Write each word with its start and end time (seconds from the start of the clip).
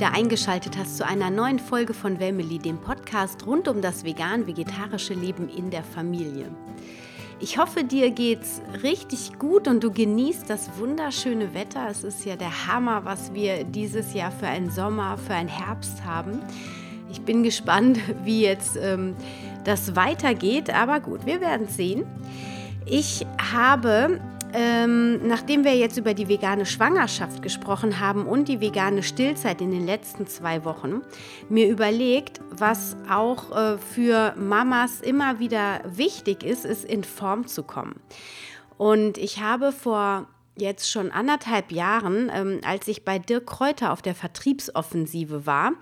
Wieder 0.00 0.14
eingeschaltet 0.14 0.78
hast 0.78 0.96
zu 0.96 1.06
einer 1.06 1.28
neuen 1.28 1.58
Folge 1.58 1.92
von 1.92 2.18
Wemily, 2.18 2.58
dem 2.58 2.78
Podcast 2.78 3.46
rund 3.46 3.68
um 3.68 3.82
das 3.82 4.02
vegan-vegetarische 4.02 5.12
Leben 5.12 5.50
in 5.50 5.68
der 5.68 5.84
Familie. 5.84 6.46
Ich 7.38 7.58
hoffe, 7.58 7.84
dir 7.84 8.10
geht's 8.10 8.62
richtig 8.82 9.38
gut 9.38 9.68
und 9.68 9.84
du 9.84 9.92
genießt 9.92 10.48
das 10.48 10.70
wunderschöne 10.78 11.52
Wetter. 11.52 11.86
Es 11.90 12.02
ist 12.02 12.24
ja 12.24 12.36
der 12.36 12.66
Hammer, 12.66 13.04
was 13.04 13.34
wir 13.34 13.64
dieses 13.64 14.14
Jahr 14.14 14.32
für 14.32 14.46
einen 14.46 14.70
Sommer, 14.70 15.18
für 15.18 15.34
einen 15.34 15.50
Herbst 15.50 16.02
haben. 16.02 16.40
Ich 17.12 17.20
bin 17.20 17.42
gespannt, 17.42 17.98
wie 18.24 18.40
jetzt 18.40 18.78
ähm, 18.80 19.14
das 19.64 19.96
weitergeht, 19.96 20.70
aber 20.70 21.00
gut, 21.00 21.26
wir 21.26 21.42
werden 21.42 21.68
sehen. 21.68 22.06
Ich 22.86 23.26
habe 23.52 24.18
ähm, 24.54 25.26
nachdem 25.26 25.64
wir 25.64 25.76
jetzt 25.76 25.96
über 25.96 26.14
die 26.14 26.28
vegane 26.28 26.66
Schwangerschaft 26.66 27.42
gesprochen 27.42 28.00
haben 28.00 28.26
und 28.26 28.48
die 28.48 28.60
vegane 28.60 29.02
Stillzeit 29.02 29.60
in 29.60 29.70
den 29.70 29.86
letzten 29.86 30.26
zwei 30.26 30.64
Wochen, 30.64 31.02
mir 31.48 31.68
überlegt, 31.68 32.40
was 32.50 32.96
auch 33.08 33.56
äh, 33.56 33.78
für 33.78 34.34
Mamas 34.36 35.00
immer 35.00 35.38
wieder 35.38 35.80
wichtig 35.84 36.42
ist, 36.42 36.64
ist 36.64 36.84
in 36.84 37.04
Form 37.04 37.46
zu 37.46 37.62
kommen. 37.62 37.96
Und 38.76 39.18
ich 39.18 39.40
habe 39.40 39.72
vor 39.72 40.26
jetzt 40.56 40.90
schon 40.90 41.10
anderthalb 41.10 41.72
Jahren, 41.72 42.30
ähm, 42.32 42.60
als 42.64 42.86
ich 42.88 43.04
bei 43.04 43.18
Dirk 43.18 43.46
Kräuter 43.46 43.92
auf 43.92 44.02
der 44.02 44.14
Vertriebsoffensive 44.14 45.46
war. 45.46 45.72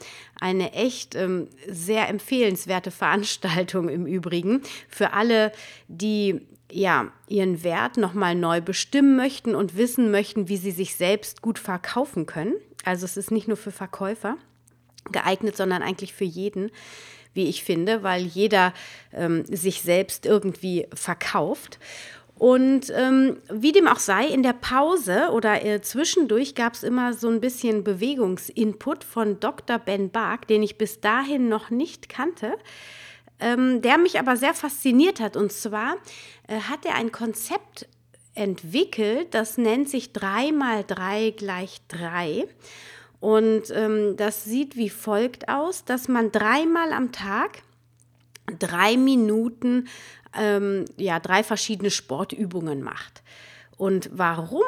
Eine 0.41 0.73
echt 0.73 1.15
ähm, 1.15 1.49
sehr 1.69 2.09
empfehlenswerte 2.09 2.91
Veranstaltung 2.91 3.89
im 3.89 4.07
Übrigen 4.07 4.63
für 4.89 5.13
alle, 5.13 5.53
die 5.89 6.47
ja, 6.71 7.11
ihren 7.29 7.63
Wert 7.65 7.97
nochmal 7.97 8.35
neu 8.35 8.61
bestimmen 8.61 9.17
möchten 9.17 9.55
und 9.55 9.77
wissen 9.77 10.11
möchten, 10.11 10.49
wie 10.49 10.57
sie 10.57 10.71
sich 10.71 10.95
selbst 10.97 11.43
gut 11.43 11.59
verkaufen 11.59 12.27
können. 12.27 12.55
Also 12.85 13.05
es 13.05 13.17
ist 13.17 13.31
nicht 13.31 13.49
nur 13.49 13.57
für 13.57 13.71
Verkäufer 13.71 14.37
geeignet, 15.11 15.57
sondern 15.57 15.83
eigentlich 15.83 16.13
für 16.13 16.25
jeden, 16.25 16.71
wie 17.33 17.49
ich 17.49 17.65
finde, 17.65 18.03
weil 18.03 18.23
jeder 18.23 18.75
ähm, 19.13 19.45
sich 19.47 19.83
selbst 19.83 20.27
irgendwie 20.27 20.87
verkauft. 20.95 21.79
Und 22.39 22.93
ähm, 22.95 23.39
wie 23.51 23.73
dem 23.73 23.89
auch 23.89 23.99
sei, 23.99 24.27
in 24.27 24.45
der 24.45 24.53
Pause 24.53 25.31
oder 25.33 25.65
äh, 25.65 25.81
zwischendurch 25.81 26.55
gab 26.55 26.75
es 26.75 26.85
immer 26.85 27.13
so 27.13 27.29
ein 27.29 27.41
bisschen 27.41 27.83
Bewegungsinput 27.83 29.03
von 29.03 29.41
Dr. 29.41 29.79
Ben 29.79 30.11
Bark, 30.11 30.47
den 30.47 30.63
ich 30.63 30.79
bis 30.79 31.01
dahin 31.01 31.49
noch 31.49 31.71
nicht 31.71 32.09
kannte 32.09 32.55
ähm, 33.41 33.83
der 33.83 33.99
mich 33.99 34.19
aber 34.19 34.37
sehr 34.37 34.55
fasziniert 34.55 35.21
hat. 35.21 35.37
Und 35.37 35.53
zwar 35.53 35.97
äh, 36.47 36.61
hat 36.61 36.85
er 36.85 36.95
ein 36.95 37.13
Konzept 37.13 37.87
entwickelt, 38.35 39.35
das 39.35 39.59
nennt 39.59 39.89
sich 39.89 40.13
3 40.13 40.53
mal 40.53 40.85
3 40.87 41.33
gleich 41.33 41.81
3. 41.89 42.47
Und 43.21 43.71
ähm, 43.73 44.17
das 44.17 44.45
sieht 44.45 44.77
wie 44.77 44.91
folgt 44.91 45.49
aus, 45.49 45.85
dass 45.85 46.07
man 46.09 46.31
dreimal 46.31 46.93
am 46.93 47.11
Tag 47.11 47.63
drei 48.59 48.97
Minuten, 48.97 49.89
ähm, 50.39 50.85
ja, 50.97 51.19
drei 51.19 51.43
verschiedene 51.43 51.91
Sportübungen 51.91 52.83
macht. 52.83 53.23
Und 53.77 54.11
warum 54.13 54.63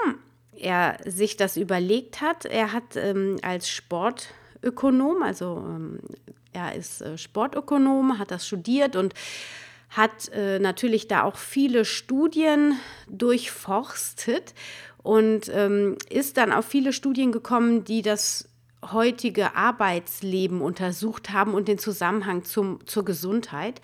er 0.57 0.99
sich 1.07 1.37
das 1.37 1.57
überlegt 1.57 2.21
hat, 2.21 2.45
er 2.45 2.73
hat 2.73 2.97
ähm, 2.97 3.39
als 3.43 3.71
Sportökonom, 3.71 5.23
also 5.23 5.65
ähm, 5.67 6.01
er 6.53 6.75
ist 6.75 7.01
äh, 7.01 7.19
Sportökonom, 7.19 8.19
hat 8.19 8.31
das 8.31 8.47
studiert 8.47 8.97
und 8.97 9.15
hat 9.91 10.29
äh, 10.33 10.59
natürlich 10.59 11.09
da 11.09 11.25
auch 11.25 11.37
viele 11.37 11.85
Studien 11.85 12.77
durchforstet 13.09 14.55
und 15.03 15.51
ähm, 15.53 15.97
ist 16.09 16.37
dann 16.37 16.53
auf 16.53 16.67
viele 16.67 16.93
Studien 16.93 17.33
gekommen, 17.33 17.85
die 17.85 18.03
das 18.03 18.49
heutige 18.93 19.57
Arbeitsleben 19.57 20.61
untersucht 20.61 21.31
haben 21.31 21.55
und 21.55 21.69
den 21.69 21.79
Zusammenhang 21.79 22.45
zum, 22.45 22.87
zur 22.87 23.05
Gesundheit. 23.05 23.81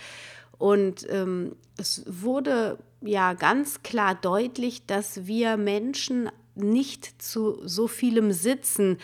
Und 0.59 1.07
ähm, 1.11 1.57
es 1.77 2.05
wurde 2.07 2.79
ja 3.03 3.35
ganz 3.35 3.83
klar 3.83 4.15
deutlich, 4.15 4.87
dass 4.87 5.27
wir 5.27 5.57
Menschen 5.57 6.31
nicht 6.55 7.21
zu 7.21 7.61
so 7.65 7.89
vielem 7.89 8.33
Sitzen 8.33 8.97
äh, 8.97 9.01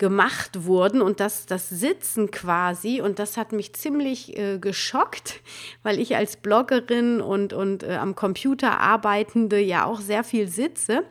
gemacht 0.00 0.64
wurden 0.64 1.02
und 1.02 1.20
das, 1.20 1.46
das 1.46 1.68
Sitzen 1.68 2.32
quasi. 2.32 3.00
Und 3.00 3.20
das 3.20 3.36
hat 3.36 3.52
mich 3.52 3.74
ziemlich 3.74 4.36
äh, 4.36 4.58
geschockt, 4.58 5.40
weil 5.84 6.00
ich 6.00 6.16
als 6.16 6.36
Bloggerin 6.38 7.20
und, 7.20 7.52
und 7.52 7.84
äh, 7.84 7.94
am 7.94 8.16
Computer 8.16 8.80
arbeitende 8.80 9.60
ja 9.60 9.84
auch 9.84 10.00
sehr 10.00 10.24
viel 10.24 10.48
sitze. 10.48 11.04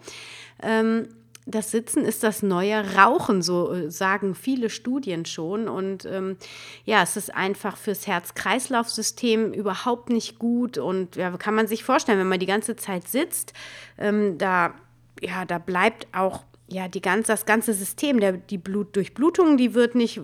Ähm, 0.61 1.07
das 1.45 1.71
Sitzen 1.71 2.03
ist 2.03 2.23
das 2.23 2.43
neue 2.43 2.95
Rauchen, 2.95 3.41
so 3.41 3.71
äh, 3.71 3.91
sagen 3.91 4.35
viele 4.35 4.69
Studien 4.69 5.25
schon. 5.25 5.67
Und 5.67 6.05
ähm, 6.05 6.37
ja, 6.85 7.03
es 7.03 7.15
ist 7.15 7.33
einfach 7.33 7.77
fürs 7.77 8.07
Herz-Kreislauf-System 8.07 9.53
überhaupt 9.53 10.09
nicht 10.09 10.39
gut. 10.39 10.79
Und 10.79 11.15
ja, 11.15 11.29
kann 11.37 11.55
man 11.55 11.67
sich 11.67 11.83
vorstellen, 11.83 12.19
wenn 12.19 12.27
man 12.27 12.39
die 12.39 12.45
ganze 12.47 12.75
Zeit 12.75 13.07
sitzt, 13.07 13.53
ähm, 13.99 14.39
da, 14.39 14.73
ja, 15.21 15.45
da 15.45 15.59
bleibt 15.59 16.07
auch 16.11 16.43
ja, 16.71 16.87
die 16.87 17.01
ganz, 17.01 17.27
das 17.27 17.45
ganze 17.45 17.73
System, 17.73 18.19
der, 18.19 18.33
die 18.33 18.57
Blutdurchblutung, 18.57 19.57
die 19.57 19.73
wird 19.73 19.95
nicht 19.95 20.21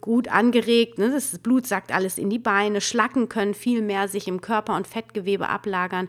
gut 0.00 0.28
angeregt. 0.28 0.98
Ne? 0.98 1.10
Das 1.10 1.38
Blut 1.38 1.66
sagt 1.66 1.92
alles 1.92 2.18
in 2.18 2.30
die 2.30 2.38
Beine. 2.38 2.80
Schlacken 2.80 3.28
können 3.28 3.54
viel 3.54 3.80
mehr 3.80 4.08
sich 4.08 4.26
im 4.26 4.40
Körper 4.40 4.76
und 4.76 4.86
Fettgewebe 4.86 5.48
ablagern. 5.48 6.08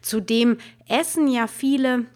Zudem 0.00 0.58
essen 0.88 1.28
ja 1.28 1.46
viele 1.46 2.06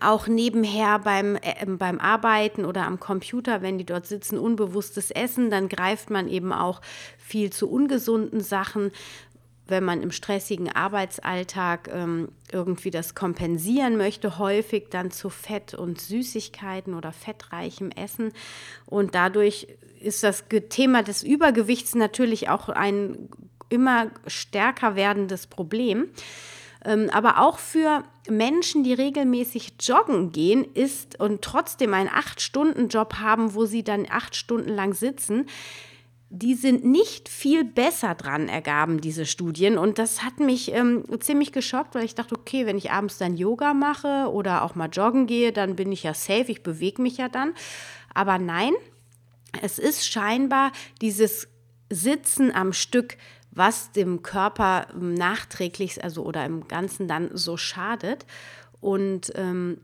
auch 0.00 0.26
nebenher 0.26 0.98
beim, 0.98 1.36
äh, 1.36 1.64
beim 1.66 1.98
Arbeiten 1.98 2.64
oder 2.64 2.86
am 2.86 3.00
Computer, 3.00 3.62
wenn 3.62 3.78
die 3.78 3.86
dort 3.86 4.06
sitzen, 4.06 4.38
unbewusstes 4.38 5.10
Essen, 5.10 5.50
dann 5.50 5.68
greift 5.68 6.10
man 6.10 6.28
eben 6.28 6.52
auch 6.52 6.82
viel 7.18 7.50
zu 7.50 7.70
ungesunden 7.70 8.40
Sachen 8.40 8.90
wenn 9.70 9.84
man 9.84 10.02
im 10.02 10.10
stressigen 10.10 10.70
Arbeitsalltag 10.70 11.88
ähm, 11.92 12.28
irgendwie 12.52 12.90
das 12.90 13.14
kompensieren 13.14 13.96
möchte, 13.96 14.38
häufig 14.38 14.88
dann 14.90 15.10
zu 15.10 15.30
Fett 15.30 15.74
und 15.74 16.00
Süßigkeiten 16.00 16.94
oder 16.94 17.12
fettreichem 17.12 17.90
Essen. 17.90 18.32
Und 18.86 19.14
dadurch 19.14 19.68
ist 20.00 20.22
das 20.22 20.44
Thema 20.68 21.02
des 21.02 21.22
Übergewichts 21.22 21.94
natürlich 21.94 22.48
auch 22.48 22.68
ein 22.68 23.28
immer 23.68 24.10
stärker 24.26 24.96
werdendes 24.96 25.46
Problem. 25.46 26.08
Ähm, 26.84 27.10
aber 27.12 27.40
auch 27.40 27.58
für 27.58 28.04
Menschen, 28.28 28.84
die 28.84 28.94
regelmäßig 28.94 29.74
joggen 29.80 30.32
gehen, 30.32 30.64
ist 30.74 31.20
und 31.20 31.42
trotzdem 31.42 31.94
einen 31.94 32.08
Acht-Stunden-Job 32.08 33.14
haben, 33.14 33.54
wo 33.54 33.66
sie 33.66 33.82
dann 33.82 34.06
acht 34.10 34.34
Stunden 34.34 34.70
lang 34.70 34.94
sitzen, 34.94 35.46
die 36.32 36.54
sind 36.54 36.84
nicht 36.84 37.28
viel 37.28 37.64
besser 37.64 38.14
dran, 38.14 38.48
ergaben 38.48 39.00
diese 39.00 39.26
Studien. 39.26 39.76
Und 39.76 39.98
das 39.98 40.22
hat 40.22 40.38
mich 40.38 40.72
ähm, 40.72 41.04
ziemlich 41.18 41.50
geschockt, 41.50 41.96
weil 41.96 42.04
ich 42.04 42.14
dachte, 42.14 42.36
okay, 42.36 42.66
wenn 42.66 42.78
ich 42.78 42.92
abends 42.92 43.18
dann 43.18 43.36
Yoga 43.36 43.74
mache 43.74 44.30
oder 44.30 44.62
auch 44.62 44.76
mal 44.76 44.88
joggen 44.88 45.26
gehe, 45.26 45.52
dann 45.52 45.74
bin 45.74 45.90
ich 45.90 46.04
ja 46.04 46.14
safe, 46.14 46.46
ich 46.46 46.62
bewege 46.62 47.02
mich 47.02 47.16
ja 47.16 47.28
dann. 47.28 47.52
Aber 48.14 48.38
nein, 48.38 48.72
es 49.60 49.80
ist 49.80 50.06
scheinbar 50.06 50.70
dieses 51.00 51.48
Sitzen 51.90 52.54
am 52.54 52.72
Stück, 52.72 53.16
was 53.50 53.90
dem 53.90 54.22
Körper 54.22 54.86
nachträglich, 54.94 56.02
also 56.04 56.22
oder 56.22 56.46
im 56.46 56.68
Ganzen 56.68 57.08
dann 57.08 57.30
so 57.36 57.56
schadet. 57.56 58.24
Und 58.80 59.32
ähm, 59.34 59.80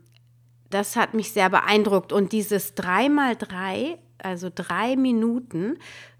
das 0.69 0.95
hat 0.95 1.13
mich 1.13 1.33
sehr 1.33 1.49
beeindruckt. 1.49 2.13
Und 2.13 2.31
dieses 2.31 2.77
3x3, 2.77 3.97
also 4.19 4.49
drei 4.53 4.95
Minuten, 4.95 5.77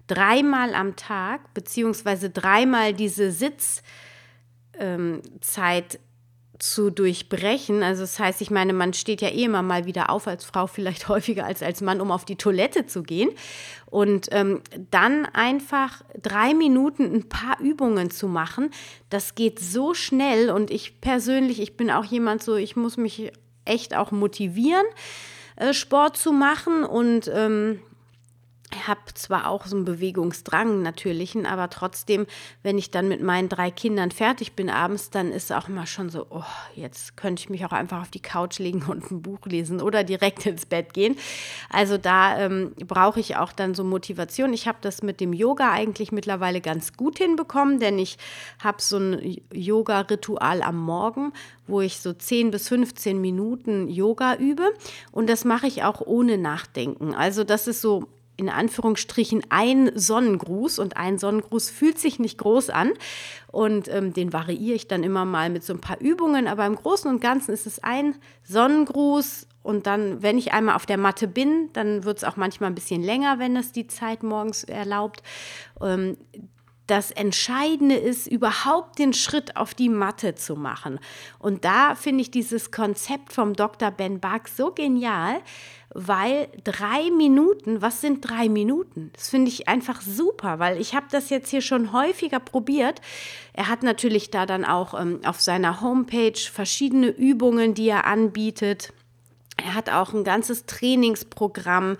dreimal 0.08 0.74
am 0.74 0.96
Tag, 0.96 1.54
beziehungsweise 1.54 2.30
dreimal 2.30 2.92
diese 2.92 3.30
Sitzzeit 3.30 3.82
ähm, 4.78 5.22
zu 6.58 6.90
durchbrechen. 6.90 7.82
Also 7.82 8.02
das 8.02 8.18
heißt, 8.18 8.40
ich 8.40 8.50
meine, 8.50 8.72
man 8.72 8.92
steht 8.92 9.22
ja 9.22 9.28
eh 9.28 9.44
immer 9.44 9.62
mal 9.62 9.84
wieder 9.84 10.10
auf 10.10 10.26
als 10.26 10.44
Frau, 10.44 10.66
vielleicht 10.66 11.08
häufiger 11.08 11.44
als 11.44 11.62
als 11.62 11.80
Mann, 11.80 12.00
um 12.00 12.10
auf 12.10 12.24
die 12.24 12.36
Toilette 12.36 12.86
zu 12.86 13.02
gehen. 13.02 13.30
Und 13.86 14.28
ähm, 14.32 14.60
dann 14.90 15.26
einfach 15.26 16.02
drei 16.20 16.54
Minuten 16.54 17.04
ein 17.14 17.28
paar 17.28 17.60
Übungen 17.60 18.10
zu 18.10 18.28
machen, 18.28 18.70
das 19.08 19.34
geht 19.34 19.60
so 19.60 19.94
schnell. 19.94 20.50
Und 20.50 20.70
ich 20.70 21.00
persönlich, 21.00 21.60
ich 21.60 21.76
bin 21.76 21.90
auch 21.90 22.04
jemand 22.04 22.42
so, 22.42 22.56
ich 22.56 22.76
muss 22.76 22.96
mich 22.96 23.32
echt 23.64 23.94
auch 23.94 24.10
motivieren, 24.10 24.86
äh, 25.56 25.72
Sport 25.72 26.16
zu 26.16 26.32
machen. 26.32 26.84
Und 26.84 27.30
ähm, 27.32 27.80
habe 28.86 29.00
zwar 29.14 29.48
auch 29.48 29.66
so 29.66 29.76
einen 29.76 29.84
Bewegungsdrang 29.84 30.82
natürlichen, 30.82 31.46
aber 31.46 31.70
trotzdem, 31.70 32.26
wenn 32.62 32.76
ich 32.76 32.90
dann 32.90 33.08
mit 33.08 33.22
meinen 33.22 33.48
drei 33.48 33.70
Kindern 33.70 34.10
fertig 34.10 34.52
bin 34.52 34.68
abends, 34.68 35.10
dann 35.10 35.32
ist 35.32 35.52
auch 35.52 35.68
immer 35.68 35.86
schon 35.86 36.10
so, 36.10 36.26
oh, 36.30 36.42
jetzt 36.74 37.16
könnte 37.16 37.40
ich 37.40 37.50
mich 37.50 37.64
auch 37.64 37.72
einfach 37.72 38.02
auf 38.02 38.10
die 38.10 38.20
Couch 38.20 38.58
legen 38.58 38.82
und 38.88 39.10
ein 39.10 39.22
Buch 39.22 39.38
lesen 39.46 39.80
oder 39.80 40.04
direkt 40.04 40.44
ins 40.46 40.66
Bett 40.66 40.92
gehen. 40.92 41.16
Also 41.70 41.96
da 41.96 42.38
ähm, 42.38 42.72
brauche 42.86 43.20
ich 43.20 43.36
auch 43.36 43.52
dann 43.52 43.74
so 43.74 43.84
Motivation. 43.84 44.52
Ich 44.52 44.68
habe 44.68 44.78
das 44.80 45.02
mit 45.02 45.20
dem 45.20 45.32
Yoga 45.32 45.72
eigentlich 45.72 46.12
mittlerweile 46.12 46.60
ganz 46.60 46.92
gut 46.92 47.18
hinbekommen, 47.18 47.80
denn 47.80 47.98
ich 47.98 48.18
habe 48.62 48.82
so 48.82 48.98
ein 48.98 49.38
Yoga-Ritual 49.52 50.62
am 50.62 50.76
Morgen, 50.76 51.32
wo 51.66 51.80
ich 51.80 52.00
so 52.00 52.12
10 52.12 52.50
bis 52.50 52.68
15 52.68 53.20
Minuten 53.20 53.88
Yoga 53.88 54.34
übe 54.36 54.72
und 55.10 55.28
das 55.28 55.44
mache 55.44 55.66
ich 55.66 55.84
auch 55.84 56.00
ohne 56.00 56.36
Nachdenken. 56.38 57.14
Also 57.14 57.44
das 57.44 57.66
ist 57.66 57.80
so 57.80 58.08
in 58.38 58.48
Anführungsstrichen 58.48 59.42
ein 59.50 59.90
Sonnengruß 59.94 60.78
und 60.78 60.96
ein 60.96 61.18
Sonnengruß 61.18 61.70
fühlt 61.70 61.98
sich 61.98 62.18
nicht 62.18 62.38
groß 62.38 62.70
an 62.70 62.92
und 63.48 63.88
ähm, 63.88 64.12
den 64.12 64.32
variiere 64.32 64.76
ich 64.76 64.88
dann 64.88 65.02
immer 65.02 65.24
mal 65.24 65.50
mit 65.50 65.64
so 65.64 65.74
ein 65.74 65.80
paar 65.80 66.00
Übungen, 66.00 66.46
aber 66.46 66.64
im 66.64 66.76
Großen 66.76 67.10
und 67.10 67.20
Ganzen 67.20 67.52
ist 67.52 67.66
es 67.66 67.82
ein 67.82 68.14
Sonnengruß 68.44 69.48
und 69.62 69.86
dann, 69.86 70.22
wenn 70.22 70.38
ich 70.38 70.52
einmal 70.52 70.76
auf 70.76 70.86
der 70.86 70.98
Matte 70.98 71.26
bin, 71.28 71.68
dann 71.72 72.04
wird 72.04 72.18
es 72.18 72.24
auch 72.24 72.36
manchmal 72.36 72.70
ein 72.70 72.74
bisschen 72.74 73.02
länger, 73.02 73.38
wenn 73.38 73.56
es 73.56 73.72
die 73.72 73.88
Zeit 73.88 74.22
morgens 74.22 74.64
erlaubt. 74.64 75.22
Ähm, 75.82 76.16
das 76.88 77.10
Entscheidende 77.10 77.96
ist, 77.96 78.26
überhaupt 78.26 78.98
den 78.98 79.12
Schritt 79.12 79.56
auf 79.56 79.74
die 79.74 79.90
Matte 79.90 80.34
zu 80.34 80.56
machen. 80.56 80.98
Und 81.38 81.66
da 81.66 81.94
finde 81.94 82.22
ich 82.22 82.30
dieses 82.30 82.70
Konzept 82.70 83.34
vom 83.34 83.52
Dr. 83.52 83.90
Ben 83.90 84.20
Bach 84.20 84.46
so 84.46 84.72
genial, 84.72 85.42
weil 86.06 86.48
drei 86.64 87.10
Minuten, 87.10 87.82
was 87.82 88.00
sind 88.00 88.20
drei 88.28 88.48
Minuten? 88.48 89.10
Das 89.14 89.30
finde 89.30 89.50
ich 89.50 89.68
einfach 89.68 90.00
super, 90.00 90.58
weil 90.58 90.80
ich 90.80 90.94
habe 90.94 91.06
das 91.10 91.28
jetzt 91.30 91.50
hier 91.50 91.60
schon 91.60 91.92
häufiger 91.92 92.38
probiert. 92.38 93.00
Er 93.52 93.68
hat 93.68 93.82
natürlich 93.82 94.30
da 94.30 94.46
dann 94.46 94.64
auch 94.64 94.98
ähm, 94.98 95.20
auf 95.24 95.40
seiner 95.40 95.80
Homepage 95.80 96.38
verschiedene 96.38 97.08
Übungen, 97.08 97.74
die 97.74 97.88
er 97.88 98.06
anbietet. 98.06 98.92
Er 99.56 99.74
hat 99.74 99.90
auch 99.90 100.14
ein 100.14 100.22
ganzes 100.22 100.66
Trainingsprogramm 100.66 101.96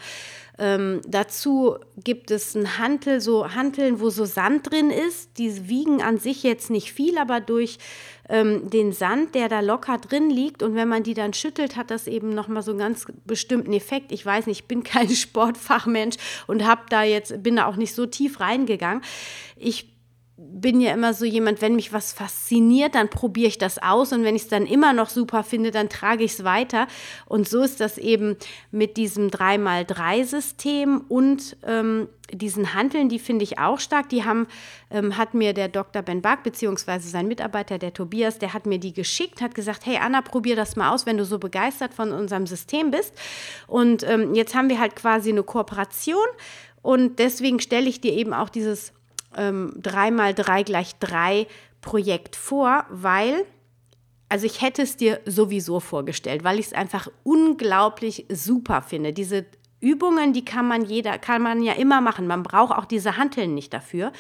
ähm, 0.61 1.01
dazu 1.07 1.77
gibt 2.03 2.33
es 2.33 2.57
ein 2.57 2.79
Hantel, 2.79 3.21
so 3.21 3.55
Hanteln, 3.55 4.01
wo 4.01 4.11
so 4.11 4.25
Sand 4.25 4.71
drin 4.71 4.91
ist. 4.91 5.39
Die 5.39 5.69
wiegen 5.69 6.03
an 6.03 6.19
sich 6.19 6.43
jetzt 6.43 6.69
nicht 6.69 6.93
viel, 6.93 7.17
aber 7.17 7.41
durch 7.41 7.79
ähm, 8.29 8.69
den 8.71 8.93
Sand, 8.93 9.35
der 9.35 9.49
da 9.49 9.61
locker 9.61 9.99
drin 9.99 10.31
liegt 10.31 10.63
und 10.63 10.75
wenn 10.75 10.89
man 10.89 11.03
die 11.03 11.15
dann 11.15 11.33
schüttelt, 11.33 11.77
hat 11.77 11.91
das 11.91 12.07
eben 12.07 12.31
nochmal 12.31 12.63
so 12.63 12.73
einen 12.73 12.81
ganz 12.81 13.07
bestimmten 13.25 13.73
Effekt. 13.73 14.13
Ich 14.13 14.25
weiß 14.25 14.47
nicht, 14.47 14.61
ich 14.61 14.69
bin 14.69 14.83
kein 14.85 15.09
Sportfachmensch 15.09 16.17
und 16.47 16.67
habe 16.67 16.83
da 16.91 17.03
jetzt, 17.03 17.43
bin 17.43 17.57
da 17.57 17.67
auch 17.67 17.77
nicht 17.77 17.95
so 17.95 18.07
tief 18.07 18.41
reingegangen. 18.41 19.03
Ich 19.57 19.98
bin 20.41 20.81
ja 20.81 20.95
immer 20.95 21.15
so 21.15 21.25
jemand, 21.25 21.61
wenn 21.63 21.75
mich 21.75 21.93
was 21.93 22.13
fasziniert, 22.13 22.95
dann 22.95 23.11
probiere 23.11 23.49
ich 23.49 23.59
das 23.59 23.83
aus 23.83 24.13
und 24.13 24.23
wenn 24.23 24.37
ich 24.37 24.43
es 24.43 24.49
dann 24.49 24.67
immer 24.67 24.93
noch 24.93 25.09
super 25.09 25.43
finde, 25.43 25.73
dann 25.73 25.89
trage 25.89 26.23
ich 26.23 26.35
es 26.35 26.45
weiter. 26.45 26.87
Und 27.27 27.49
so 27.49 27.61
ist 27.63 27.81
das 27.81 27.99
eben 27.99 28.37
mit 28.71 28.97
diesem 28.97 29.31
3x3-System 29.31 31.01
und 31.09 31.57
ähm, 31.67 32.09
diesen 32.33 32.73
Handeln, 32.73 33.09
die 33.09 33.19
finde 33.19 33.43
ich 33.43 33.59
auch 33.59 33.81
stark. 33.81 34.11
Die 34.11 34.25
haben, 34.25 34.47
ähm, 34.93 35.17
hat 35.17 35.35
mir 35.35 35.55
der 35.55 35.69
Dr. 35.69 36.03
Ben 36.03 36.23
Bach, 36.23 36.37
beziehungsweise 36.45 37.09
sein 37.09 37.27
Mitarbeiter, 37.27 37.79
der 37.79 37.93
Tobias, 37.93 38.39
der 38.39 38.55
hat 38.55 38.65
mir 38.65 38.79
die 38.79 38.93
geschickt, 38.93 39.41
hat 39.41 39.57
gesagt, 39.57 39.87
hey 39.87 39.99
Anna, 40.01 40.23
probier 40.23 40.55
das 40.55 40.77
mal 40.77 40.95
aus, 40.95 41.05
wenn 41.05 41.17
du 41.17 41.25
so 41.25 41.41
begeistert 41.41 41.95
von 41.95 42.13
unserem 42.13 42.47
System 42.47 42.93
bist. 42.93 43.13
Und 43.67 44.09
ähm, 44.09 44.35
jetzt 44.35 44.55
haben 44.55 44.69
wir 44.69 44.79
halt 44.79 44.95
quasi 44.95 45.31
eine 45.31 45.43
Kooperation 45.43 46.27
und 46.81 47.19
deswegen 47.19 47.59
stelle 47.59 47.89
ich 47.89 48.01
dir 48.01 48.13
eben 48.13 48.33
auch 48.33 48.51
dieses 48.51 48.93
ähm, 49.37 49.75
3x3 49.81 50.65
gleich 50.65 50.99
3 50.99 51.47
Projekt 51.81 52.37
vor, 52.37 52.85
weil, 52.91 53.45
also 54.29 54.47
ich 54.47 54.63
hätte 54.63 54.83
es 54.83 54.97
dir 54.97 55.21
sowieso 55.25 55.81
vorgestellt, 55.81 56.45
weil 56.45 56.59
ich 56.59 56.67
es 56.67 56.73
einfach 56.73 57.09
unglaublich 57.23 58.27
super 58.31 58.83
finde. 58.83 59.13
Diese 59.13 59.47
Übungen, 59.81 60.33
die 60.33 60.45
kann 60.45 60.67
man 60.67 60.85
jeder, 60.85 61.19
kann 61.19 61.43
man 61.43 61.63
ja 61.63 61.75
immer 61.75 62.01
machen. 62.01 62.27
Man 62.27 62.43
braucht 62.43 62.77
auch 62.77 62.85
diese 62.85 63.17
Hanteln 63.17 63.55
nicht 63.55 63.73
dafür. 63.73 64.13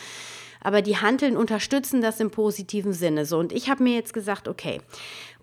Aber 0.60 0.82
die 0.82 0.96
Hanteln 0.96 1.36
unterstützen 1.36 2.00
das 2.00 2.20
im 2.20 2.30
positiven 2.30 2.92
Sinne. 2.92 3.24
So, 3.26 3.38
und 3.38 3.52
ich 3.52 3.70
habe 3.70 3.82
mir 3.82 3.94
jetzt 3.94 4.12
gesagt, 4.12 4.48
okay, 4.48 4.80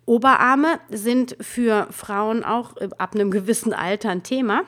Oberarme 0.05 0.79
sind 0.89 1.35
für 1.39 1.87
Frauen 1.91 2.43
auch 2.43 2.77
äh, 2.77 2.89
ab 2.97 3.15
einem 3.15 3.31
gewissen 3.31 3.73
Alter 3.73 4.09
ein 4.09 4.23
Thema. 4.23 4.63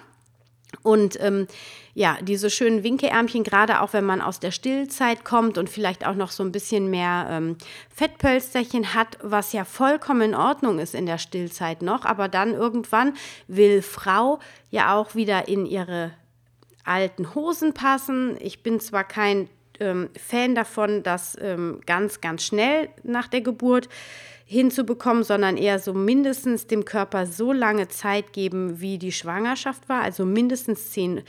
Und 0.83 1.19
ähm, 1.21 1.47
ja, 1.93 2.17
diese 2.21 2.49
schönen 2.49 2.83
Winkeärmchen, 2.83 3.43
gerade 3.43 3.81
auch 3.81 3.93
wenn 3.93 4.05
man 4.05 4.21
aus 4.21 4.39
der 4.39 4.51
Stillzeit 4.51 5.25
kommt 5.25 5.57
und 5.57 5.69
vielleicht 5.69 6.05
auch 6.05 6.15
noch 6.15 6.31
so 6.31 6.43
ein 6.43 6.51
bisschen 6.51 6.89
mehr 6.89 7.27
ähm, 7.29 7.57
Fettpölsterchen 7.93 8.93
hat, 8.93 9.17
was 9.21 9.53
ja 9.53 9.65
vollkommen 9.65 10.21
in 10.21 10.35
Ordnung 10.35 10.79
ist 10.79 10.93
in 10.93 11.05
der 11.05 11.17
Stillzeit 11.17 11.81
noch. 11.81 12.05
Aber 12.05 12.27
dann 12.27 12.53
irgendwann 12.53 13.15
will 13.47 13.81
Frau 13.81 14.39
ja 14.69 14.95
auch 14.95 15.15
wieder 15.15 15.47
in 15.47 15.65
ihre 15.65 16.11
alten 16.83 17.35
Hosen 17.35 17.73
passen. 17.73 18.37
Ich 18.39 18.63
bin 18.63 18.79
zwar 18.79 19.03
kein 19.03 19.49
ähm, 19.79 20.09
Fan 20.15 20.55
davon, 20.55 21.03
dass 21.03 21.37
ähm, 21.41 21.81
ganz, 21.85 22.21
ganz 22.21 22.43
schnell 22.43 22.89
nach 23.03 23.27
der 23.27 23.41
Geburt 23.41 23.89
hinzubekommen, 24.47 25.23
sondern 25.23 25.57
eher 25.57 25.77
so 25.77 25.93
mindestens 25.93 26.67
dem 26.67 26.85
Körper 26.85 27.25
so 27.25 27.51
lange 27.51 27.89
Zeit 27.89 28.31
geben, 28.31 28.79
wie 28.79 28.97
die 28.97 29.11
Schwangerschaft 29.11 29.89
war, 29.89 30.01
also 30.01 30.25
mindestens 30.25 30.91
zehn 30.91 31.21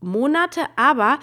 Monate, 0.00 0.60
aber 0.76 1.18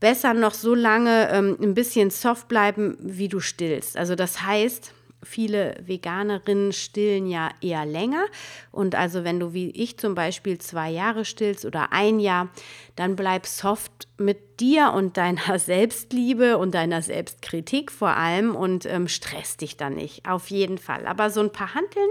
besser 0.00 0.34
noch 0.34 0.54
so 0.54 0.74
lange 0.74 1.30
ähm, 1.30 1.56
ein 1.62 1.74
bisschen 1.74 2.10
soft 2.10 2.48
bleiben, 2.48 2.98
wie 3.00 3.28
du 3.28 3.38
stillst. 3.38 3.96
Also 3.96 4.16
das 4.16 4.42
heißt, 4.42 4.92
viele 5.26 5.76
Veganerinnen 5.84 6.72
stillen 6.72 7.26
ja 7.26 7.50
eher 7.60 7.84
länger. 7.84 8.24
Und 8.70 8.94
also 8.94 9.24
wenn 9.24 9.40
du 9.40 9.52
wie 9.52 9.70
ich 9.70 9.98
zum 9.98 10.14
Beispiel 10.14 10.58
zwei 10.58 10.90
Jahre 10.90 11.24
stillst 11.24 11.64
oder 11.64 11.92
ein 11.92 12.20
Jahr, 12.20 12.48
dann 12.94 13.16
bleib 13.16 13.46
soft 13.46 14.08
mit 14.18 14.60
dir 14.60 14.92
und 14.94 15.16
deiner 15.16 15.58
Selbstliebe 15.58 16.56
und 16.58 16.74
deiner 16.74 17.02
Selbstkritik 17.02 17.92
vor 17.92 18.16
allem 18.16 18.56
und 18.56 18.86
ähm, 18.86 19.08
stress 19.08 19.56
dich 19.56 19.76
dann 19.76 19.94
nicht. 19.94 20.26
Auf 20.26 20.48
jeden 20.48 20.78
Fall. 20.78 21.06
Aber 21.06 21.30
so 21.30 21.40
ein 21.40 21.52
paar 21.52 21.74
Handeln, 21.74 22.08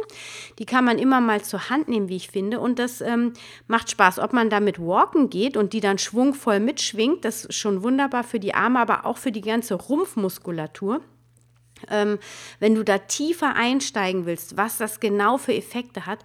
die 0.60 0.66
kann 0.66 0.86
man 0.86 1.00
immer 1.00 1.22
mal 1.22 1.42
zur 1.42 1.70
Hand 1.70 1.88
nehmen, 1.88 2.10
wie 2.10 2.18
ich 2.18 2.30
finde. 2.30 2.60
Und 2.60 2.80
das 2.80 3.02
ähm, 3.02 3.34
macht 3.68 3.90
Spaß. 3.90 4.20
Ob 4.20 4.34
man 4.34 4.50
damit 4.50 4.80
walken 4.80 5.30
geht 5.30 5.58
und 5.58 5.74
die 5.74 5.80
dann 5.80 5.98
schwungvoll 5.98 6.60
mitschwingt, 6.60 7.26
das 7.26 7.46
ist 7.46 7.56
schon 7.56 7.82
wunderbar 7.84 8.24
für 8.24 8.40
die 8.40 8.54
Arme, 8.54 8.80
aber 8.80 9.06
auch 9.06 9.18
für 9.18 9.32
die 9.32 9.42
ganze 9.42 9.76
Rumpfmuskulatur. 9.76 11.02
Ähm, 11.90 12.20
wenn 12.60 12.76
du 12.76 12.84
da 12.84 12.98
tiefer 12.98 13.56
einsteigen 13.56 14.26
willst, 14.26 14.58
was 14.58 14.78
das 14.78 15.00
genau 15.00 15.38
für 15.38 15.54
Effekte 15.54 16.06
hat, 16.06 16.20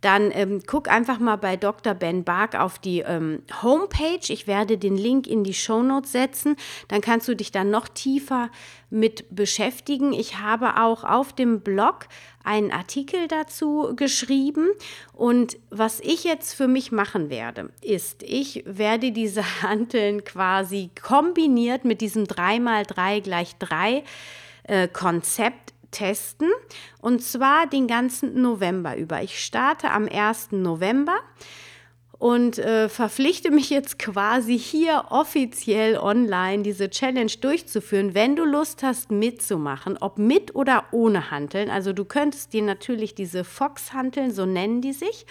dann 0.00 0.30
ähm, 0.32 0.62
guck 0.64 0.88
einfach 0.88 1.18
mal 1.18 1.36
bei 1.36 1.56
Dr. 1.56 1.94
Ben 1.94 2.22
Bark 2.22 2.54
auf 2.54 2.78
die 2.78 3.00
ähm, 3.00 3.42
Homepage. 3.62 4.20
Ich 4.28 4.46
werde 4.46 4.78
den 4.78 4.96
Link 4.96 5.26
in 5.26 5.42
die 5.42 5.54
Show 5.54 5.82
Notes 5.82 6.12
setzen. 6.12 6.56
Dann 6.86 7.00
kannst 7.00 7.26
du 7.26 7.34
dich 7.34 7.50
dann 7.50 7.70
noch 7.70 7.88
tiefer 7.88 8.50
mit 8.90 9.24
beschäftigen. 9.34 10.12
Ich 10.12 10.38
habe 10.38 10.80
auch 10.80 11.02
auf 11.02 11.32
dem 11.32 11.60
Blog 11.60 12.06
einen 12.44 12.70
Artikel 12.70 13.26
dazu 13.26 13.92
geschrieben. 13.96 14.68
Und 15.14 15.58
was 15.70 15.98
ich 15.98 16.22
jetzt 16.22 16.54
für 16.54 16.68
mich 16.68 16.92
machen 16.92 17.28
werde, 17.28 17.70
ist, 17.82 18.22
ich 18.22 18.62
werde 18.66 19.10
diese 19.10 19.42
Hanteln 19.62 20.22
quasi 20.22 20.90
kombiniert 21.02 21.84
mit 21.84 22.00
diesem 22.00 22.24
3x3 22.24 23.20
gleich 23.20 23.56
3 23.58 24.04
äh, 24.68 24.88
Konzept 24.88 25.74
testen 25.90 26.48
und 27.00 27.22
zwar 27.22 27.66
den 27.66 27.86
ganzen 27.86 28.40
November 28.40 28.96
über. 28.96 29.22
Ich 29.22 29.42
starte 29.42 29.90
am 29.90 30.06
1. 30.08 30.52
November 30.52 31.16
und 32.18 32.58
äh, 32.58 32.88
verpflichte 32.88 33.50
mich 33.50 33.70
jetzt 33.70 33.98
quasi 33.98 34.58
hier 34.58 35.06
offiziell 35.10 35.96
online 35.96 36.64
diese 36.64 36.90
Challenge 36.90 37.30
durchzuführen, 37.40 38.14
wenn 38.14 38.34
du 38.34 38.44
Lust 38.44 38.82
hast 38.82 39.12
mitzumachen, 39.12 39.96
ob 39.98 40.18
mit 40.18 40.54
oder 40.54 40.86
ohne 40.90 41.30
Hanteln. 41.30 41.70
Also 41.70 41.92
du 41.92 42.04
könntest 42.04 42.52
dir 42.52 42.62
natürlich 42.62 43.14
diese 43.14 43.44
Fox-Hanteln, 43.44 44.32
so 44.32 44.46
nennen 44.46 44.80
die 44.80 44.92
sich, 44.92 45.26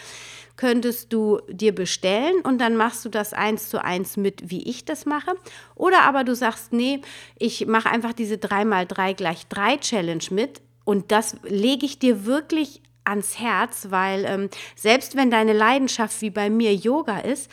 könntest 0.58 1.14
du 1.14 1.40
dir 1.48 1.74
bestellen 1.74 2.42
und 2.44 2.60
dann 2.60 2.76
machst 2.76 3.06
du 3.06 3.10
das 3.10 3.32
eins 3.32 3.70
zu 3.70 3.84
eins 3.84 4.18
mit, 4.18 4.50
wie 4.50 4.68
ich 4.68 4.84
das 4.84 5.06
mache. 5.06 5.36
Oder 5.76 6.02
aber 6.02 6.24
du 6.24 6.36
sagst, 6.36 6.74
nee, 6.74 7.02
ich 7.38 7.68
mache 7.68 7.90
einfach 7.90 8.14
diese 8.14 8.36
3x3 8.36 9.14
gleich 9.14 9.48
3 9.48 9.78
Challenge 9.78 10.24
mit. 10.32 10.62
Und 10.84 11.12
das 11.12 11.38
lege 11.44 11.86
ich 11.86 12.00
dir 12.00 12.26
wirklich 12.26 12.82
ans 13.04 13.40
Herz, 13.40 13.88
weil 13.90 14.26
ähm, 14.26 14.50
selbst 14.76 15.16
wenn 15.16 15.32
deine 15.32 15.54
Leidenschaft 15.54 16.22
wie 16.22 16.30
bei 16.30 16.50
mir 16.50 16.74
Yoga 16.74 17.20
ist, 17.20 17.50